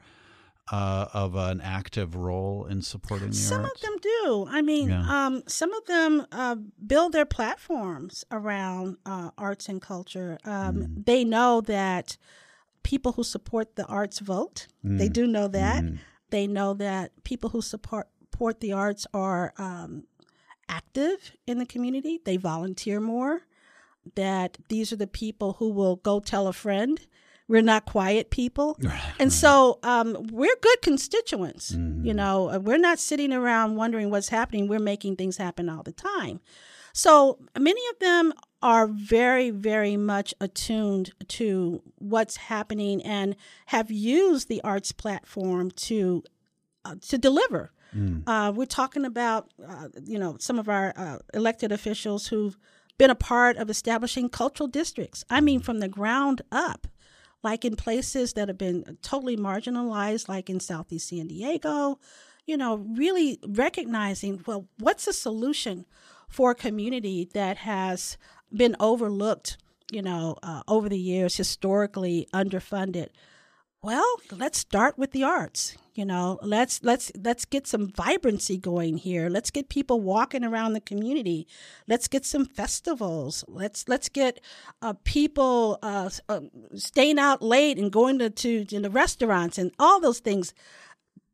[0.72, 3.76] Uh, of an active role in supporting the some arts?
[3.76, 4.48] of them do.
[4.50, 5.26] I mean, yeah.
[5.26, 6.56] um, some of them uh,
[6.86, 10.38] build their platforms around uh, arts and culture.
[10.46, 11.06] Um, mm.
[11.06, 12.18] They know that
[12.84, 14.68] people who support the arts vote.
[14.86, 14.98] Mm.
[14.98, 15.84] They do know that.
[15.84, 16.00] Mm.
[16.30, 18.08] They know that people who support
[18.42, 20.06] support the arts are um,
[20.68, 22.20] active in the community.
[22.26, 23.42] They volunteer more.
[24.16, 27.00] That these are the people who will go tell a friend
[27.52, 28.78] we're not quiet people.
[29.20, 31.74] And so um, we're good constituents.
[31.74, 32.06] Mm-hmm.
[32.06, 34.70] You know, uh, we're not sitting around wondering what's happening.
[34.70, 36.40] We're making things happen all the time.
[36.94, 43.36] So many of them are very, very much attuned to what's happening and
[43.66, 46.24] have used the arts platform to
[46.86, 47.72] uh, to deliver.
[47.94, 48.24] Mm.
[48.26, 52.58] Uh, we're talking about, uh, you know, some of our uh, elected officials who've
[52.98, 55.26] been a part of establishing cultural districts.
[55.30, 56.88] I mean, from the ground up
[57.44, 62.00] like in places that have been totally marginalized, like in Southeast San Diego,
[62.46, 65.86] you know, really recognizing, well, what's a solution
[66.30, 68.18] for a community that has
[68.54, 69.58] been overlooked,
[69.92, 73.10] you know, uh, over the years, historically underfunded?
[73.84, 75.76] Well, let's start with the arts.
[75.96, 79.28] You know, let's let's let's get some vibrancy going here.
[79.28, 81.48] Let's get people walking around the community.
[81.88, 83.44] Let's get some festivals.
[83.48, 84.40] Let's let's get
[84.84, 86.42] uh, people uh, uh,
[86.76, 90.54] staying out late and going to, to, the restaurants and all those things.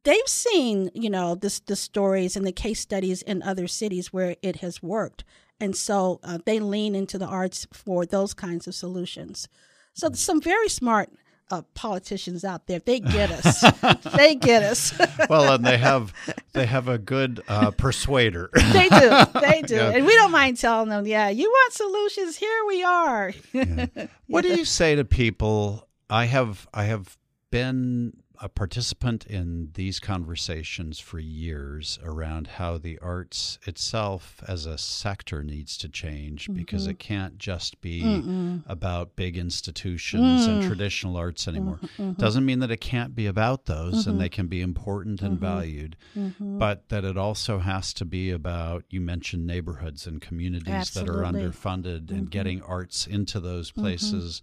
[0.06, 4.38] they've seen, you know, this the stories and the case studies in other cities where
[4.42, 5.26] it has worked,
[5.60, 9.50] and so uh, they lean into the arts for those kinds of solutions.
[9.94, 11.10] So some very smart
[11.50, 12.80] uh, politicians out there.
[12.80, 13.62] They get us.
[14.16, 14.94] they get us.
[15.30, 16.14] well, and they have
[16.54, 18.50] they have a good uh, persuader.
[18.74, 19.40] they do.
[19.40, 19.92] They do, yeah.
[19.92, 22.38] and we don't mind telling them, "Yeah, you want solutions?
[22.38, 23.88] Here we are." yeah.
[24.28, 25.88] What do you say to people?
[26.10, 27.18] I have I have
[27.52, 34.78] been a participant in these conversations for years around how the arts itself as a
[34.78, 36.54] sector needs to change mm-hmm.
[36.54, 38.64] because it can't just be Mm-mm.
[38.68, 40.50] about big institutions mm.
[40.50, 41.80] and traditional arts anymore.
[41.82, 42.02] Mm-hmm.
[42.04, 42.22] mm-hmm.
[42.22, 44.12] Doesn't mean that it can't be about those mm-hmm.
[44.12, 45.46] and they can be important and mm-hmm.
[45.46, 46.58] valued, mm-hmm.
[46.58, 51.16] but that it also has to be about, you mentioned neighborhoods and communities Absolutely.
[51.16, 54.42] that are underfunded and getting arts into those places.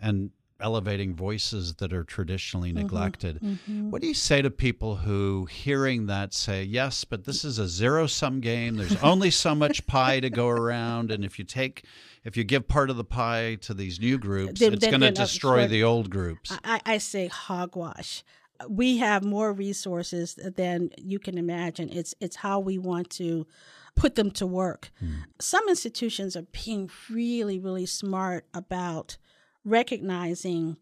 [0.00, 0.30] And
[0.62, 2.82] elevating voices that are traditionally mm-hmm.
[2.82, 3.40] neglected.
[3.40, 3.90] Mm-hmm.
[3.90, 7.68] What do you say to people who, hearing that, say, yes, but this is a
[7.68, 8.76] zero sum game?
[8.76, 11.10] There's only so much pie to go around.
[11.10, 11.84] And if you take,
[12.24, 15.10] if you give part of the pie to these new groups, then, it's going to
[15.10, 16.56] destroy the old groups.
[16.64, 18.22] I, I say hogwash
[18.68, 21.88] we have more resources than you can imagine.
[21.90, 23.46] It's it's how we want to
[23.94, 24.90] put them to work.
[24.98, 25.14] Hmm.
[25.40, 29.16] Some institutions are being really really smart about
[29.64, 30.76] recognizing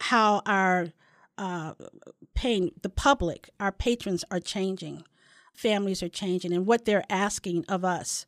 [0.00, 0.88] how our
[1.38, 1.74] uh,
[2.34, 5.04] paying the public, our patrons are changing,
[5.54, 8.26] families are changing, and what they're asking of us.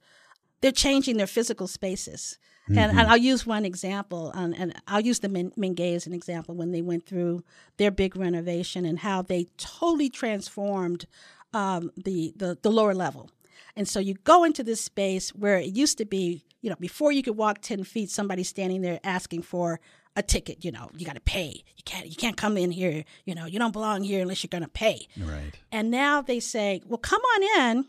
[0.61, 2.39] They're changing their physical spaces.
[2.69, 2.79] Mm-hmm.
[2.79, 3.09] And, and.
[3.09, 6.83] I'll use one example, um, and I'll use the Mingei as an example when they
[6.83, 7.43] went through
[7.79, 11.07] their big renovation and how they totally transformed
[11.53, 13.31] um, the, the, the lower level.
[13.75, 17.13] And so you go into this space where it used to be, you know, before
[17.13, 19.81] you could walk 10 feet, somebody's standing there asking for
[20.17, 21.63] a ticket, you know, you got to pay.
[21.77, 24.49] You can't you can't come in here, you know, you don't belong here unless you're
[24.49, 25.07] going to pay.
[25.17, 25.53] Right.
[25.71, 27.85] And now they say, "Well, come on in.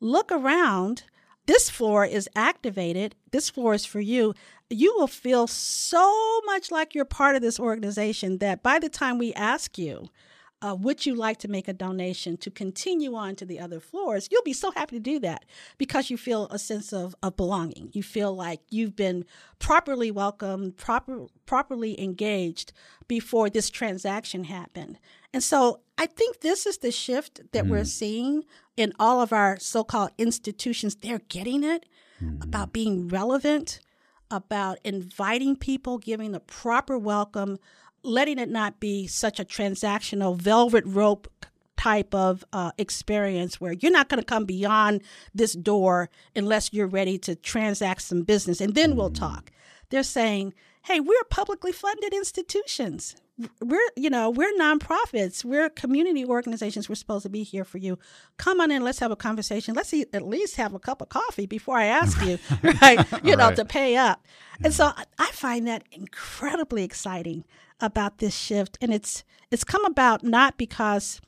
[0.00, 1.04] Look around.
[1.46, 3.16] This floor is activated.
[3.32, 4.34] This floor is for you."
[4.70, 9.18] You will feel so much like you're part of this organization that by the time
[9.18, 10.08] we ask you,
[10.64, 14.28] uh, would you like to make a donation to continue on to the other floors?
[14.32, 15.44] You'll be so happy to do that
[15.76, 17.90] because you feel a sense of, of belonging.
[17.92, 19.26] You feel like you've been
[19.58, 22.72] properly welcomed, proper, properly engaged
[23.08, 24.98] before this transaction happened.
[25.34, 27.68] And so I think this is the shift that mm.
[27.68, 30.94] we're seeing in all of our so called institutions.
[30.94, 31.84] They're getting it
[32.22, 32.42] mm.
[32.42, 33.80] about being relevant,
[34.30, 37.58] about inviting people, giving the proper welcome
[38.04, 41.28] letting it not be such a transactional velvet rope
[41.76, 45.02] type of uh, experience where you're not going to come beyond
[45.34, 49.50] this door unless you're ready to transact some business and then we'll talk.
[49.90, 53.16] They're saying, hey, we're publicly funded institutions.
[53.60, 55.44] We're, you know, we're nonprofits.
[55.44, 56.88] We're community organizations.
[56.88, 57.98] We're supposed to be here for you.
[58.36, 58.84] Come on in.
[58.84, 59.74] Let's have a conversation.
[59.74, 62.38] Let's eat, at least have a cup of coffee before I ask you,
[62.80, 63.04] right?
[63.24, 63.56] You know, right.
[63.56, 64.24] to pay up.
[64.62, 67.44] And so I find that incredibly exciting
[67.80, 71.20] about this shift, and it's it's come about not because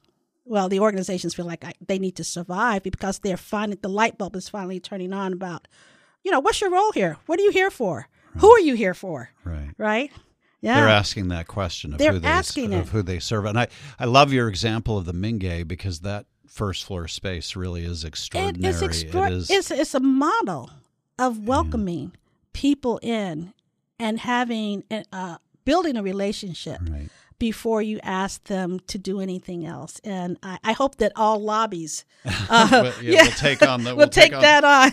[0.44, 4.18] well the organizations feel like I, they need to survive, because they're finding the light
[4.18, 5.68] bulb is finally turning on about
[6.22, 7.18] you know what's your role here?
[7.26, 8.08] What are you here for?
[8.34, 8.40] Right.
[8.40, 9.30] Who are you here for?
[9.44, 9.70] Right.
[9.76, 10.12] Right.
[10.60, 10.80] Yeah.
[10.80, 13.68] They're asking that question of They're who they asking of who they serve, and I
[13.98, 18.72] I love your example of the Mingei because that first floor space really is extraordinary.
[18.72, 20.70] It is extra- it is, it's, it's a model
[21.18, 22.20] of welcoming yeah.
[22.52, 23.52] people in
[23.98, 27.08] and having uh, building a relationship right.
[27.38, 30.00] Before you ask them to do anything else.
[30.04, 33.22] And I, I hope that all lobbies uh, well, yeah, yeah.
[33.24, 33.90] will take on that.
[33.90, 34.92] We'll, we'll take, take that on,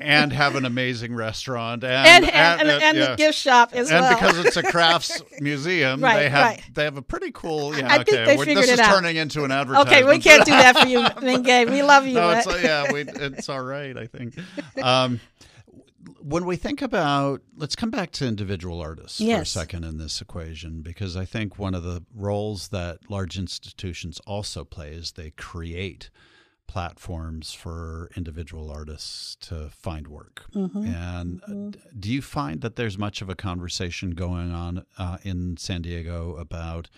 [0.00, 3.10] and have an amazing restaurant and and, and, and, and yeah.
[3.10, 4.10] the gift shop as and well.
[4.10, 6.62] And because it's a crafts museum, right, they have right.
[6.74, 7.76] they have a pretty cool.
[7.76, 8.04] Yeah, I okay.
[8.04, 8.94] think they figured this it is out.
[8.94, 9.88] turning into an advertisement.
[9.88, 11.68] Okay, we can't do that for you, Mingei.
[11.68, 12.14] We love you.
[12.14, 13.96] No, it's, yeah, we, it's all right.
[13.96, 14.36] I think.
[14.82, 15.20] Um,
[16.22, 19.36] when we think about let's come back to individual artists yes.
[19.36, 23.38] for a second in this equation because i think one of the roles that large
[23.38, 26.10] institutions also play is they create
[26.66, 30.86] platforms for individual artists to find work mm-hmm.
[30.86, 31.98] and mm-hmm.
[31.98, 36.36] do you find that there's much of a conversation going on uh, in san diego
[36.36, 36.88] about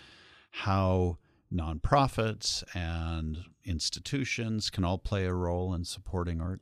[0.51, 1.17] how
[1.51, 6.61] nonprofits and institutions can all play a role in supporting art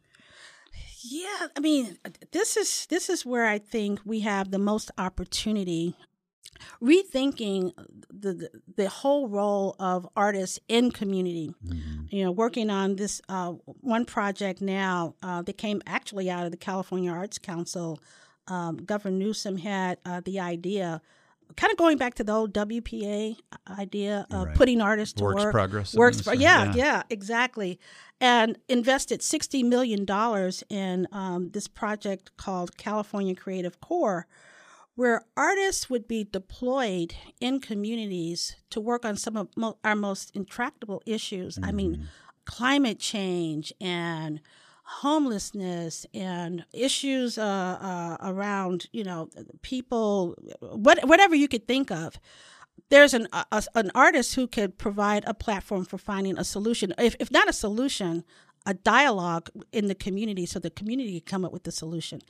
[1.04, 1.98] yeah, I mean,
[2.32, 5.96] this is this is where I think we have the most opportunity
[6.82, 7.74] rethinking
[8.10, 11.54] the, the, the whole role of artists in community.
[11.66, 12.16] Mm-hmm.
[12.16, 16.52] You know, working on this uh, one project now uh, that came actually out of
[16.52, 18.00] the California Arts Council.
[18.48, 21.02] Um, Governor Newsom had uh, the idea
[21.56, 23.36] kind of going back to the old WPA
[23.70, 24.56] idea of Right.
[24.56, 25.52] putting artists to Works work.
[25.54, 26.94] progress Works, administration, yeah, yeah.
[26.94, 27.80] yeah, exactly.
[28.20, 30.06] And invested $60 million
[30.70, 34.28] in um, this project called California Creative Corps,
[34.96, 40.32] where artists would be deployed in communities to work on some of mo- our most
[40.36, 41.58] intractable issues.
[41.64, 42.08] I mean,
[42.46, 44.42] climate change and
[45.00, 47.44] homelessness and issues uh,
[47.82, 49.30] uh, around, you know,
[49.62, 52.20] people, what, whatever you could think of.
[52.90, 56.94] There's an a, an artist who could provide a platform for finding a solution.
[56.98, 58.26] If, if not a solution,
[58.66, 62.22] a dialogue in the community so the community could come up with the solution.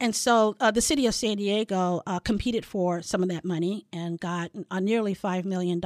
[0.00, 3.86] And so uh, the city of San Diego uh, competed for some of that money
[3.92, 5.80] and got uh, nearly $5 million.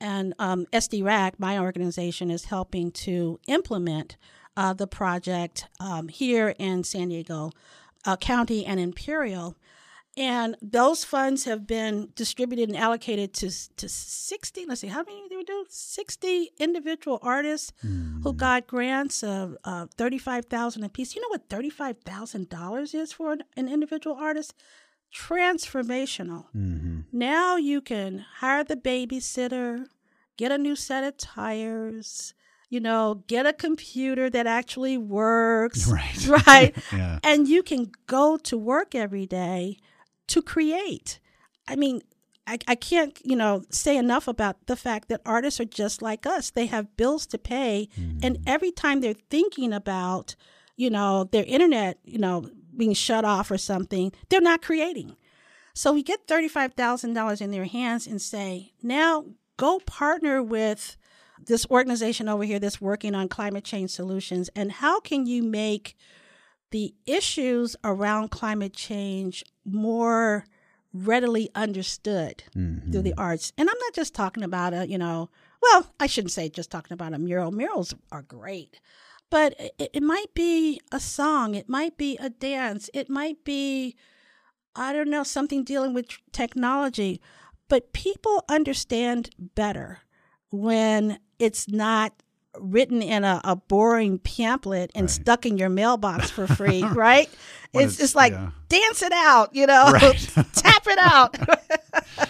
[0.00, 4.16] And um, SDRACC, my organization, is helping to implement
[4.56, 7.50] uh, the project um, here in San Diego
[8.04, 9.56] uh, County and Imperial.
[10.16, 14.64] And those funds have been distributed and allocated to to sixty.
[14.64, 15.66] Let's see, how many did we do?
[15.68, 21.16] Sixty individual artists who got grants of uh, thirty five thousand apiece.
[21.16, 24.54] You know what thirty five thousand dollars is for an, an individual artist?
[25.12, 26.46] Transformational.
[26.54, 27.00] Mm-hmm.
[27.12, 29.86] Now you can hire the babysitter,
[30.36, 32.34] get a new set of tires.
[32.74, 35.86] You know, get a computer that actually works.
[35.92, 36.26] Right.
[36.46, 37.20] Right Yeah.
[37.22, 39.78] and you can go to work every day
[40.26, 41.20] to create.
[41.68, 42.02] I mean,
[42.48, 46.26] I, I can't, you know, say enough about the fact that artists are just like
[46.26, 46.50] us.
[46.50, 48.42] They have bills to pay, and mm-hmm.
[48.54, 50.34] every time they're thinking about,
[50.76, 55.16] you know, their internet, you know, being shut off or something, they're not creating.
[55.74, 60.96] So we get thirty-five thousand dollars in their hands and say, now go partner with
[61.46, 65.96] this organization over here that's working on climate change solutions, and how can you make
[66.70, 70.44] the issues around climate change more
[70.94, 73.20] readily understood through the mm-hmm.
[73.20, 73.52] arts.
[73.58, 75.28] And I'm not just talking about a, you know,
[75.60, 77.50] well, I shouldn't say just talking about a mural.
[77.50, 78.80] Murals are great.
[79.30, 83.96] But it, it might be a song, it might be a dance, it might be,
[84.76, 87.20] I don't know, something dealing with technology.
[87.68, 90.00] But people understand better
[90.50, 92.12] when it's not
[92.58, 95.10] written in a, a boring pamphlet and Right.
[95.10, 97.28] stuck in your mailbox for free, right?
[97.72, 98.50] It's it's- like yeah.
[98.68, 100.18] dance it out, you know, Right.
[100.52, 101.36] tap it out.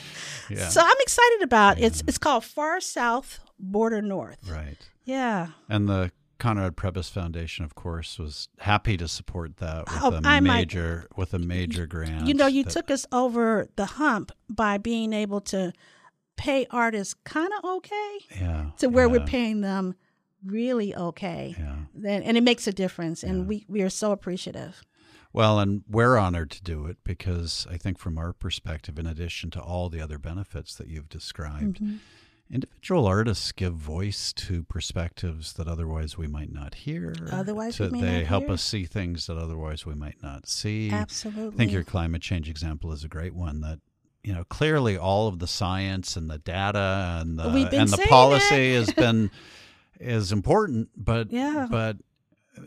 [0.51, 0.69] Yeah.
[0.69, 4.37] So I'm excited about it's it's called Far South Border North.
[4.51, 4.77] right.
[5.05, 5.49] Yeah.
[5.71, 10.21] And the Conrad Prebys Foundation, of course, was happy to support that with Oh, a
[10.23, 12.27] I might- major with a major grant.
[12.27, 15.73] You know, you that- took us over the hump by being able to
[16.37, 19.95] pay artists kind of okay yeah to where we're paying them
[20.45, 21.55] really okay.
[21.59, 21.77] Yeah.
[21.95, 24.83] Then and it makes a difference and we we are so appreciative.
[25.33, 29.51] Well, and we're honored to do it because I think, from our perspective, in addition
[29.53, 31.97] to all the other benefits that you've described, Mm-hmm.
[32.51, 37.15] individual artists give voice to perspectives that otherwise we might not hear.
[37.33, 38.53] Otherwise to- they help hear.
[38.53, 40.91] us see things that otherwise we might not see.
[40.91, 41.55] Absolutely.
[41.55, 43.81] I think your climate change example is a great one that
[44.25, 48.75] you know clearly all of the science and the data and the and the policy
[48.75, 49.31] has been
[50.01, 51.69] is important but Yeah.
[51.71, 51.99] but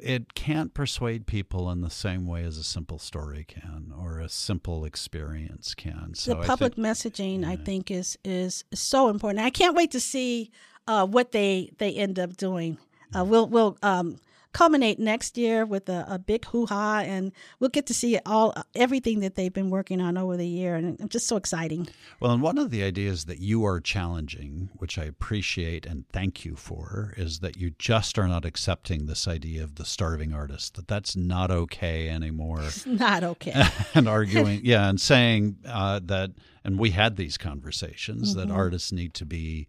[0.02, 4.30] it can't persuade people in the same way as a simple story can or a
[4.30, 9.46] simple experience can so the public think, messaging I think is is so important.
[9.46, 10.52] I can't wait to see
[10.88, 12.78] uh, what they they end up doing.
[13.16, 14.18] Uh, we'll we'll um,
[14.58, 18.54] culminate next year with a, a big hoo ha, and we'll get to see all
[18.74, 21.88] everything that they've been working on over the year, and it's just so exciting.
[22.20, 26.44] well and one of the ideas that you are challenging which i appreciate and thank
[26.46, 30.74] you for is that you just are not accepting this idea of the starving artist
[30.76, 33.54] that that's not okay anymore It's not okay.
[33.94, 36.32] and arguing, yeah, and saying uh, that,
[36.64, 39.68] and we had these conversations that artists need to be,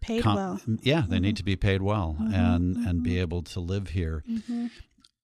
[0.00, 0.60] Paid com- well.
[0.82, 1.36] yeah, they need mm-hmm.
[1.36, 2.34] to be paid well mm-hmm.
[2.34, 3.20] and and be mm-hmm.
[3.20, 4.24] able to live here.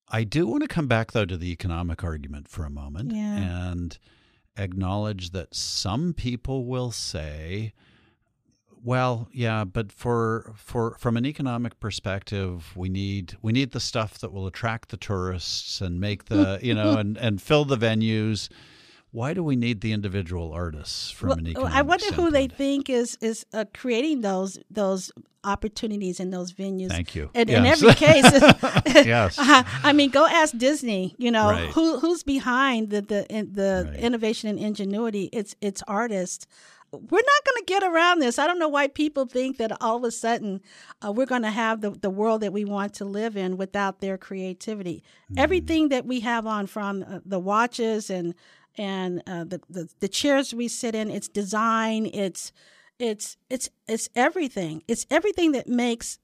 [0.09, 3.71] I do want to come back though to the economic argument for a moment Yeah.
[3.71, 3.99] and
[4.57, 7.73] acknowledge that some people will say.
[8.85, 14.19] Well, yeah, but for for from an economic perspective, we need we need the stuff
[14.19, 18.49] that will attract the tourists and make the you know and and fill the venues.
[19.17, 22.49] Why do we need the individual artists from Well, an I economic wonder who they
[22.49, 25.11] think is is uh, creating those those
[25.43, 26.89] opportunities in those venues.
[26.91, 27.31] Thank you.
[27.33, 28.25] In, in every case,
[29.15, 29.37] Yes.
[29.39, 31.15] I mean, go ask Disney.
[31.17, 31.71] You know Right.
[31.71, 33.21] who who's behind the the
[33.61, 34.01] the Right.
[34.01, 35.31] innovation and ingenuity.
[35.33, 36.47] It's it's artists.
[36.93, 38.39] We're not going to get around this.
[38.39, 40.61] I don't know why people think that all of a sudden
[41.05, 44.01] uh, we're going to have the, the world that we want to live in without
[44.01, 45.03] their creativity.
[45.03, 45.39] Mm-hmm.
[45.45, 48.35] Everything that we have on from uh, the watches and
[48.77, 51.11] and uh, the, the the chairs we sit in.
[51.11, 52.07] It's design.
[52.13, 52.53] It's
[52.99, 54.83] it's it's it's everything.
[54.89, 56.19] It's everything that makes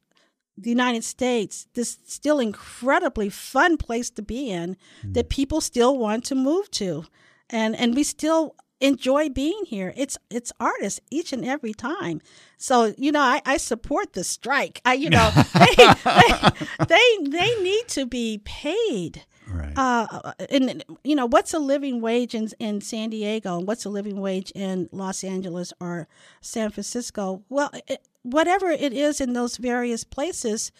[0.57, 5.15] the United States this still incredibly fun place to be in mm.
[5.15, 7.05] that people still want to move to,
[7.51, 9.95] and and we still enjoy being here.
[9.97, 12.21] It's it's artists each and every time.
[12.59, 14.81] So you know, I, I support the strike.
[14.85, 15.75] I you know they,
[16.87, 19.25] they, they they need to be paid.
[19.49, 19.73] Right.
[19.77, 23.91] Uh, and you know, what's a living wage in in San Diego, and what's a
[23.91, 26.09] living wage in Los Angeles or
[26.41, 27.43] San Francisco?
[27.49, 30.71] Well, it, whatever it is in those various places,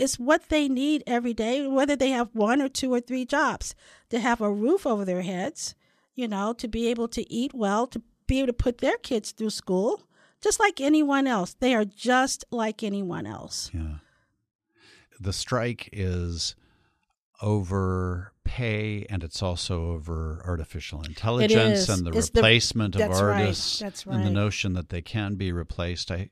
[0.00, 3.74] is what they need every day, whether they have one or two or three jobs,
[4.08, 5.74] to have a roof over their heads,
[6.14, 9.32] you know, to be able to eat well, to be able to put their kids
[9.32, 10.02] through school,
[10.40, 11.54] just like anyone else.
[11.58, 13.70] They are just like anyone else.
[13.74, 13.98] Yeah.
[15.20, 16.54] The strike is
[17.42, 23.80] over pay and it's also over artificial intelligence and the it's replacement the, of artists
[23.80, 24.16] right, right.
[24.16, 26.10] and the notion that they can be replaced.
[26.10, 26.30] I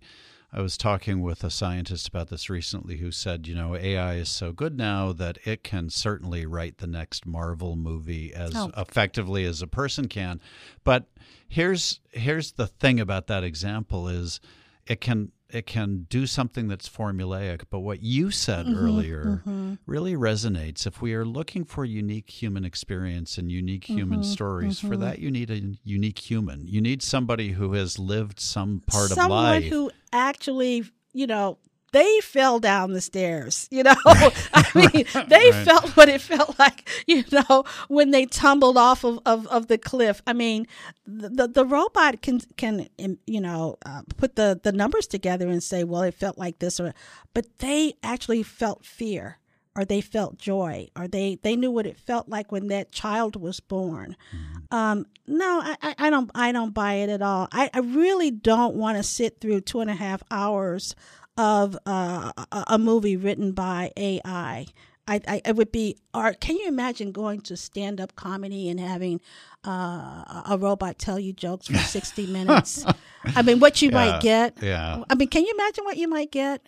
[0.50, 4.30] I was talking with a scientist about this recently who said, you know, AI is
[4.30, 8.70] so good now that it can certainly write the next Marvel movie as oh.
[8.76, 10.40] effectively as a person can.
[10.84, 11.04] But
[11.48, 14.40] here's here's the thing about that example is
[14.86, 19.74] it can it can do something that's formulaic but what you said mm-hmm, earlier mm-hmm.
[19.86, 24.78] really resonates if we are looking for unique human experience and unique human mm-hmm, stories
[24.78, 25.02] for mm-hmm.
[25.02, 29.24] that you need a unique human you need somebody who has lived some part Someone
[29.24, 31.58] of life Someone who actually you know
[31.92, 33.94] they fell down the stairs, you know.
[34.04, 35.64] I mean, they right.
[35.64, 39.78] felt what it felt like, you know, when they tumbled off of, of, of the
[39.78, 40.22] cliff.
[40.26, 40.66] I mean,
[41.06, 45.84] the the robot can can you know uh, put the the numbers together and say,
[45.84, 46.94] well, it felt like this, or
[47.32, 49.38] but they actually felt fear,
[49.74, 53.36] or they felt joy, or they they knew what it felt like when that child
[53.36, 54.16] was born.
[54.34, 54.74] Mm-hmm.
[54.76, 57.48] Um, no, I, I don't I don't buy it at all.
[57.52, 60.94] I, I really don't want to sit through two and a half hours
[61.38, 62.32] of uh,
[62.66, 64.66] a movie written by AI.
[65.06, 66.40] I, I, it would be art.
[66.40, 69.20] Can you imagine going to stand up comedy and having
[69.64, 72.84] uh, a robot tell you jokes for 60 minutes?
[73.24, 74.58] I mean, what you yeah, might get.
[74.60, 75.02] Yeah.
[75.08, 76.60] I mean, can you imagine what you might get?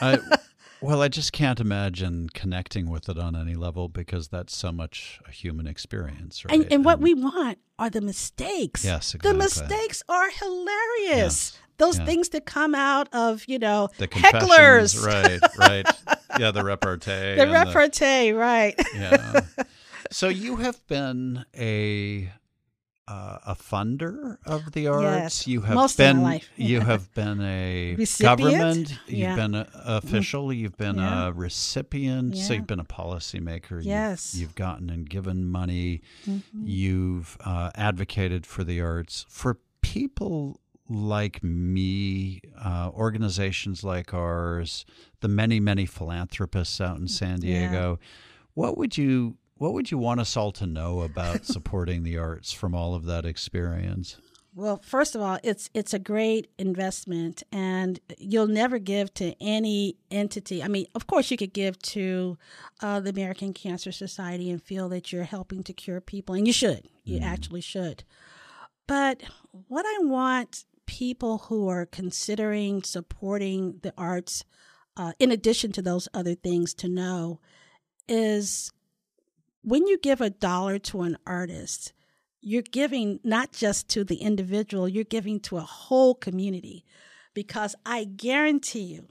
[0.00, 0.18] I,
[0.80, 5.20] well, I just can't imagine connecting with it on any level because that's so much
[5.26, 6.44] a human experience.
[6.44, 6.54] Right?
[6.54, 8.84] And, and, and what we want are the mistakes.
[8.84, 9.32] Yes, exactly.
[9.32, 11.16] The mistakes are hilarious.
[11.54, 12.04] Yes those yeah.
[12.04, 15.86] things that come out of you know the hecklers right right
[16.38, 19.40] yeah the repartee the repartee the, right yeah
[20.10, 22.30] so you have been a
[23.08, 25.04] uh, a funder of the arts.
[25.04, 26.50] Yes, you have most been of my life.
[26.56, 28.40] you have been a recipient?
[28.40, 28.98] government.
[29.06, 29.36] You've yeah.
[29.36, 30.52] been an official.
[30.52, 31.28] You've been yeah.
[31.28, 32.36] a recipient.
[32.36, 32.44] Yeah.
[32.44, 33.84] So you've been a policymaker.
[33.84, 36.02] Yes, you've, you've gotten and given money.
[36.26, 36.62] Mm-hmm.
[36.64, 44.84] You've uh, advocated for the arts for people like me, uh, organizations like ours,
[45.20, 47.98] the many many philanthropists out in San Diego.
[48.00, 48.06] Yeah.
[48.54, 52.52] What would you what would you want us all to know about supporting the arts
[52.52, 54.16] from all of that experience?
[54.54, 59.96] Well, first of all, it's it's a great investment, and you'll never give to any
[60.10, 60.62] entity.
[60.62, 62.36] I mean, of course, you could give to
[62.82, 66.52] uh, the American Cancer Society and feel that you're helping to cure people, and you
[66.52, 66.86] should.
[67.04, 67.24] You mm.
[67.24, 68.04] actually should.
[68.86, 69.22] But
[69.68, 74.44] what I want people who are considering supporting the arts,
[74.94, 77.40] uh, in addition to those other things, to know
[78.06, 78.70] is
[79.62, 81.94] when you give a dollar to an artist,
[82.42, 86.84] you're giving not just to the individual, you're giving to a whole community.
[87.32, 89.08] Because I guarantee you,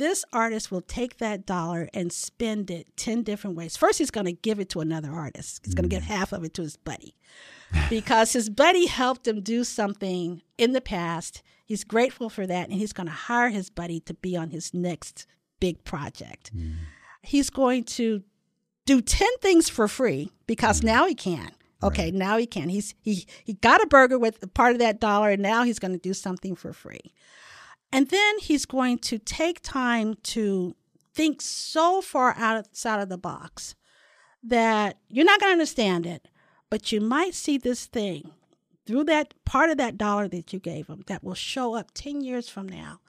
[0.00, 3.76] this artist will take that dollar and spend it 10 different ways.
[3.76, 5.76] First, he's going to give it to another artist, he's mm.
[5.76, 7.14] going to give half of it to his buddy
[7.90, 11.42] because his buddy helped him do something in the past.
[11.66, 14.74] He's grateful for that, and he's going to hire his buddy to be on his
[14.74, 15.26] next
[15.60, 16.50] big project.
[16.56, 16.76] Mm.
[17.22, 18.22] He's going to
[18.86, 20.84] do 10 things for free because mm.
[20.84, 21.52] now he can.
[21.82, 22.14] Okay, right.
[22.14, 22.68] now he can.
[22.68, 25.92] He's he he got a burger with part of that dollar and now he's going
[25.92, 27.14] to do something for free.
[27.92, 30.76] And then he's going to take time to
[31.12, 33.74] think so far outside of the box
[34.42, 36.28] that you're not going to understand it,
[36.70, 38.30] but you might see this thing
[38.86, 42.22] through that part of that dollar that you gave him that will show up 10
[42.22, 43.00] years from now.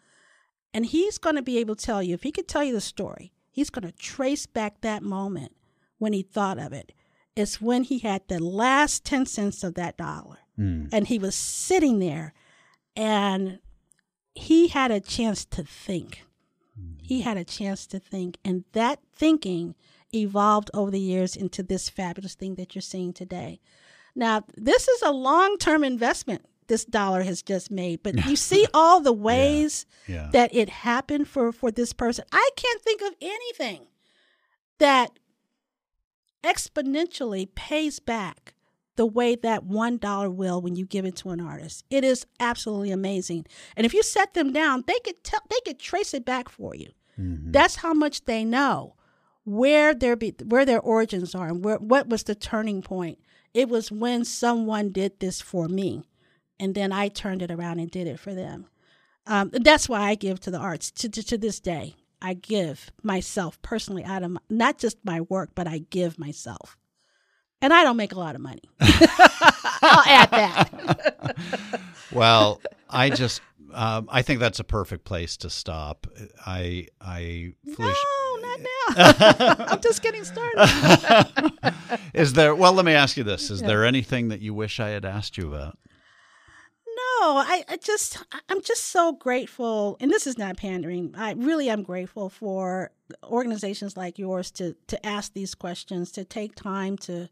[0.73, 2.81] And he's going to be able to tell you, if he could tell you the
[2.81, 5.53] story, he's going to trace back that moment
[5.97, 6.93] when he thought of it.
[7.35, 10.39] It's when he had the last 10 cents of that dollar.
[10.59, 10.89] Mm.
[10.91, 12.33] And he was sitting there
[12.95, 13.59] and
[14.33, 16.23] he had a chance to think.
[17.01, 18.37] He had a chance to think.
[18.45, 19.75] And that thinking
[20.13, 23.59] evolved over the years into this fabulous thing that you're seeing today.
[24.15, 28.65] Now, this is a long term investment this dollar has just made, but you see
[28.73, 30.15] all the ways yeah.
[30.15, 30.29] Yeah.
[30.31, 32.23] that it happened for, for this person.
[32.31, 33.87] I can't think of anything
[34.79, 35.11] that
[36.43, 38.53] exponentially pays back
[39.01, 41.83] the way that one dollar will when you give it to an artist.
[41.89, 43.47] It is absolutely amazing.
[43.75, 46.75] And if you set them down, they could tell they could trace it back for
[46.75, 46.91] you.
[47.19, 47.49] Mm-hmm.
[47.49, 48.93] That's how much they know
[49.43, 53.17] where their be, where their origins are and where, what was the turning point.
[53.55, 56.03] It was when someone did this for me,
[56.59, 58.67] and then I turned it around and did it for them.
[59.25, 61.95] Um, that's why I give to the arts to, to, to this day.
[62.21, 66.77] I give myself personally out of my, not just my work, but I give myself.
[67.61, 68.63] And I don't make a lot of money.
[68.81, 71.79] I'll add that.
[72.11, 73.41] well, I just
[73.73, 76.07] um, I think that's a perfect place to stop.
[76.45, 77.95] I I Felicia,
[78.41, 78.59] no, not
[79.59, 79.65] now.
[79.67, 81.53] I'm just getting started.
[82.13, 82.55] is there?
[82.55, 83.67] Well, let me ask you this: Is yeah.
[83.67, 85.77] there anything that you wish I had asked you about?
[86.87, 91.13] No, I, I just I'm just so grateful, and this is not pandering.
[91.17, 92.91] I really am grateful for
[93.23, 97.29] organizations like yours to to ask these questions, to take time to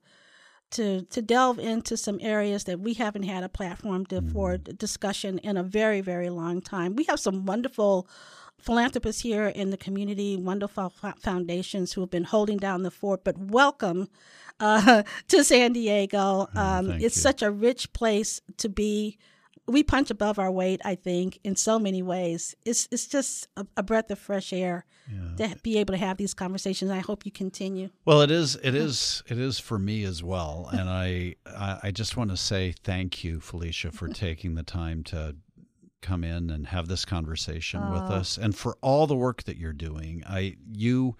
[0.71, 4.75] to to delve into some areas that we haven't had a platform to, for mm-hmm.
[4.75, 6.95] discussion in a very very long time.
[6.95, 8.07] We have some wonderful
[8.59, 13.23] philanthropists here in the community, wonderful foundations who have been holding down the fort.
[13.23, 14.09] But welcome
[14.59, 16.49] uh, to San Diego.
[16.53, 17.21] Oh, um, it's you.
[17.21, 19.17] such a rich place to be
[19.69, 22.55] we punch above our weight, I think, in so many ways.
[22.65, 25.47] It's it's just a, a breath of fresh air yeah.
[25.47, 26.91] to be able to have these conversations.
[26.91, 27.89] I hope you continue.
[28.05, 32.17] Well, it is it is it is for me as well, and I I just
[32.17, 35.35] want to say thank you, Felicia, for taking the time to
[36.01, 39.57] come in and have this conversation uh, with us, and for all the work that
[39.57, 40.23] you're doing.
[40.27, 41.15] I you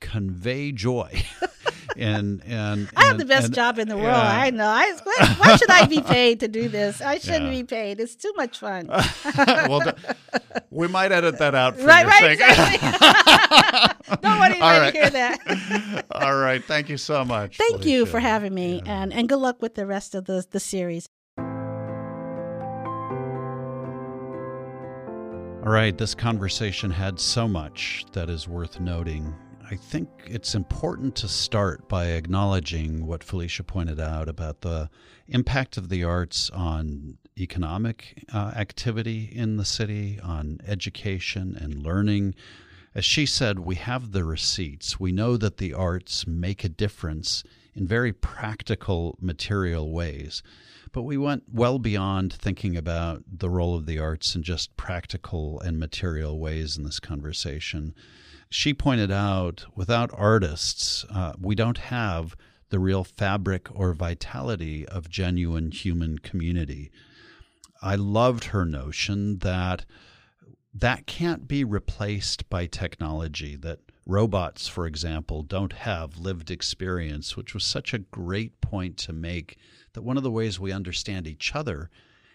[0.00, 1.24] convey joy.
[1.98, 4.08] and and I have the best and, job in the world.
[4.08, 4.40] Yeah.
[4.40, 4.66] I know.
[4.66, 4.92] I,
[5.38, 7.00] why should I be paid to do this?
[7.00, 7.62] I shouldn't yeah.
[7.62, 8.00] be paid.
[8.00, 8.86] It's too much fun.
[9.36, 9.92] well,
[10.70, 12.40] we might edit that out for right, your right, sake.
[12.40, 14.16] Exactly.
[14.22, 14.94] Don't want anybody right.
[14.94, 16.06] to hear that.
[16.12, 16.64] All right.
[16.64, 17.56] Thank you so much.
[17.56, 17.90] Thank Felicia.
[17.90, 19.02] you for having me, yeah.
[19.02, 21.08] and and good luck with the rest of the the series.
[25.64, 29.34] All right, this conversation had so much that is worth noting.
[29.70, 34.88] I think it's important to start by acknowledging what Felicia pointed out about the
[35.26, 42.34] impact of the arts on economic uh, activity in the city, on education and learning.
[42.94, 44.98] As she said, we have the receipts.
[44.98, 47.44] We know that the arts make a difference
[47.74, 50.42] in very practical, material ways.
[50.92, 55.60] But we went well beyond thinking about the role of the arts in just practical
[55.60, 57.94] and material ways in this conversation
[58.50, 62.36] she pointed out without artists, uh, we don't have
[62.70, 66.90] the real fabric or vitality of genuine human community.
[67.82, 69.84] I loved her notion that
[70.74, 77.54] that can't be replaced by technology, that robots, for example, don't have lived experience, which
[77.54, 79.58] was such a great point to make.
[79.94, 81.90] That one of the ways we understand each other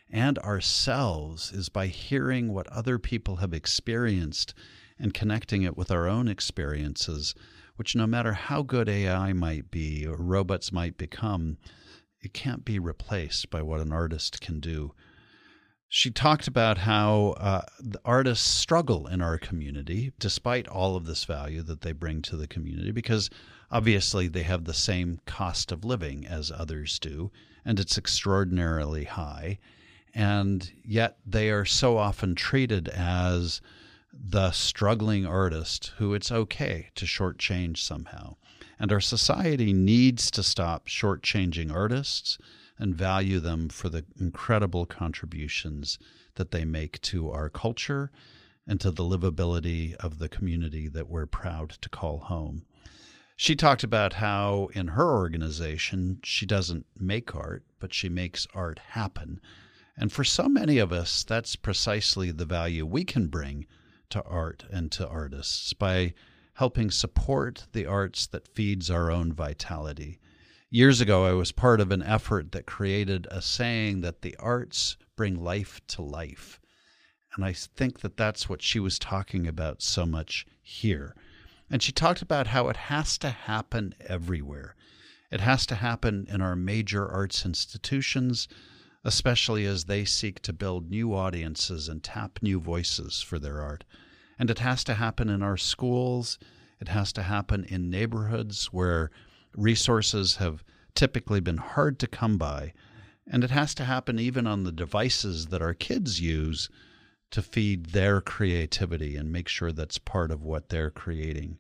[0.10, 4.54] and ourselves is by hearing what other people have experienced
[5.00, 7.36] and connecting it with our own experiences,
[7.76, 11.58] which no matter how good AI might be or robots might become,
[12.22, 14.94] it can't be replaced by what an artist can do.
[15.90, 21.24] She talked about how uh, the artists struggle in our community despite all of this
[21.26, 23.30] value that they bring to the community because
[23.70, 27.32] obviously they have the same cost of living as others do,
[27.64, 29.60] and it's extraordinarily high.
[30.16, 33.62] And yet they are so often treated as
[34.14, 38.36] the struggling artist who it's okay to shortchange somehow.
[38.80, 42.38] And our society needs to stop shortchanging artists
[42.78, 45.98] and value them for the incredible contributions
[46.36, 48.12] that they make to our culture
[48.68, 52.66] and to the livability of the community that we're proud to call home.
[53.36, 58.80] She talked about how in her organization, she doesn't make art, but she makes art
[58.90, 59.42] happen.
[59.98, 63.66] And for so many of us, that's precisely the value we can bring
[64.10, 66.14] to art and to artists by
[66.54, 70.20] helping support the arts that feeds our own vitality.
[70.70, 74.98] Years ago, I was part of an effort that created a saying that the arts
[75.16, 76.60] bring life to life.
[77.36, 81.16] And I think that that's what she was talking about so much here.
[81.70, 84.76] And she talked about how it has to happen everywhere.
[85.32, 88.48] It has to happen in our major arts institutions,
[89.04, 93.84] especially as they seek to build new audiences and tap new voices for their art.
[94.40, 96.40] And it has to happen in our schools,
[96.80, 99.12] it has to happen in neighborhoods where
[99.56, 100.64] resources have
[100.96, 102.74] typically been hard to come by,
[103.28, 106.70] and it has to happen even on the devices that our kids use
[107.32, 111.58] to feed their creativity and make sure that's part of what they're creating.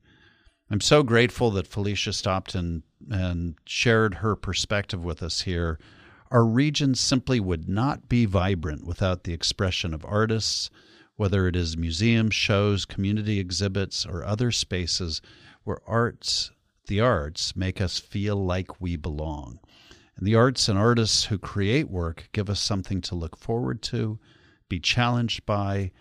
[0.69, 5.79] I'm so grateful that Felicia stopped and, and shared her perspective with us here.
[6.33, 10.71] Our region simply would not be vibrant without the expression of artists,
[11.15, 15.21] whether it is museums, shows, community exhibits, or other spaces
[15.63, 16.49] where arts,
[16.87, 19.59] the arts, make us feel like we belong.
[20.17, 24.17] And the arts and artists who create work give us something to look forward to,
[24.69, 25.91] be challenged by,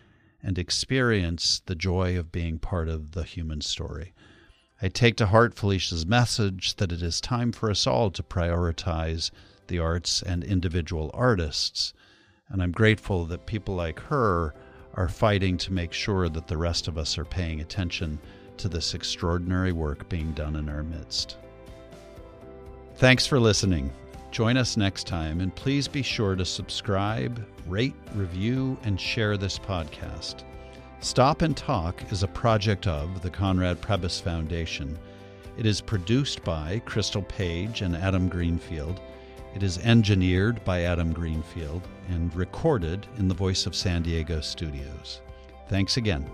[0.43, 4.15] and experience the joy of being part of the human story.
[4.81, 9.31] I take to heart Felicia's message that it is time for us all to prioritize
[9.73, 11.95] the arts and individual artists.
[12.51, 14.55] And I'm grateful that people like her
[14.93, 18.19] are fighting to make sure that the rest of us are paying attention
[18.59, 21.39] to this extraordinary work being done in our midst.
[22.97, 23.91] Thanks for listening.
[24.31, 29.59] Join us next time, and please be sure to subscribe, rate, review, and share this
[29.59, 30.45] podcast.
[31.01, 34.99] Stop and Talk is a project of the Conrad Prebys Foundation.
[35.57, 39.01] It is produced by Crystal Page and Adam Greenfield.
[39.55, 45.21] It is engineered by Adam Greenfield and recorded in the Voice of San Diego studios.
[45.69, 46.31] Thanks again.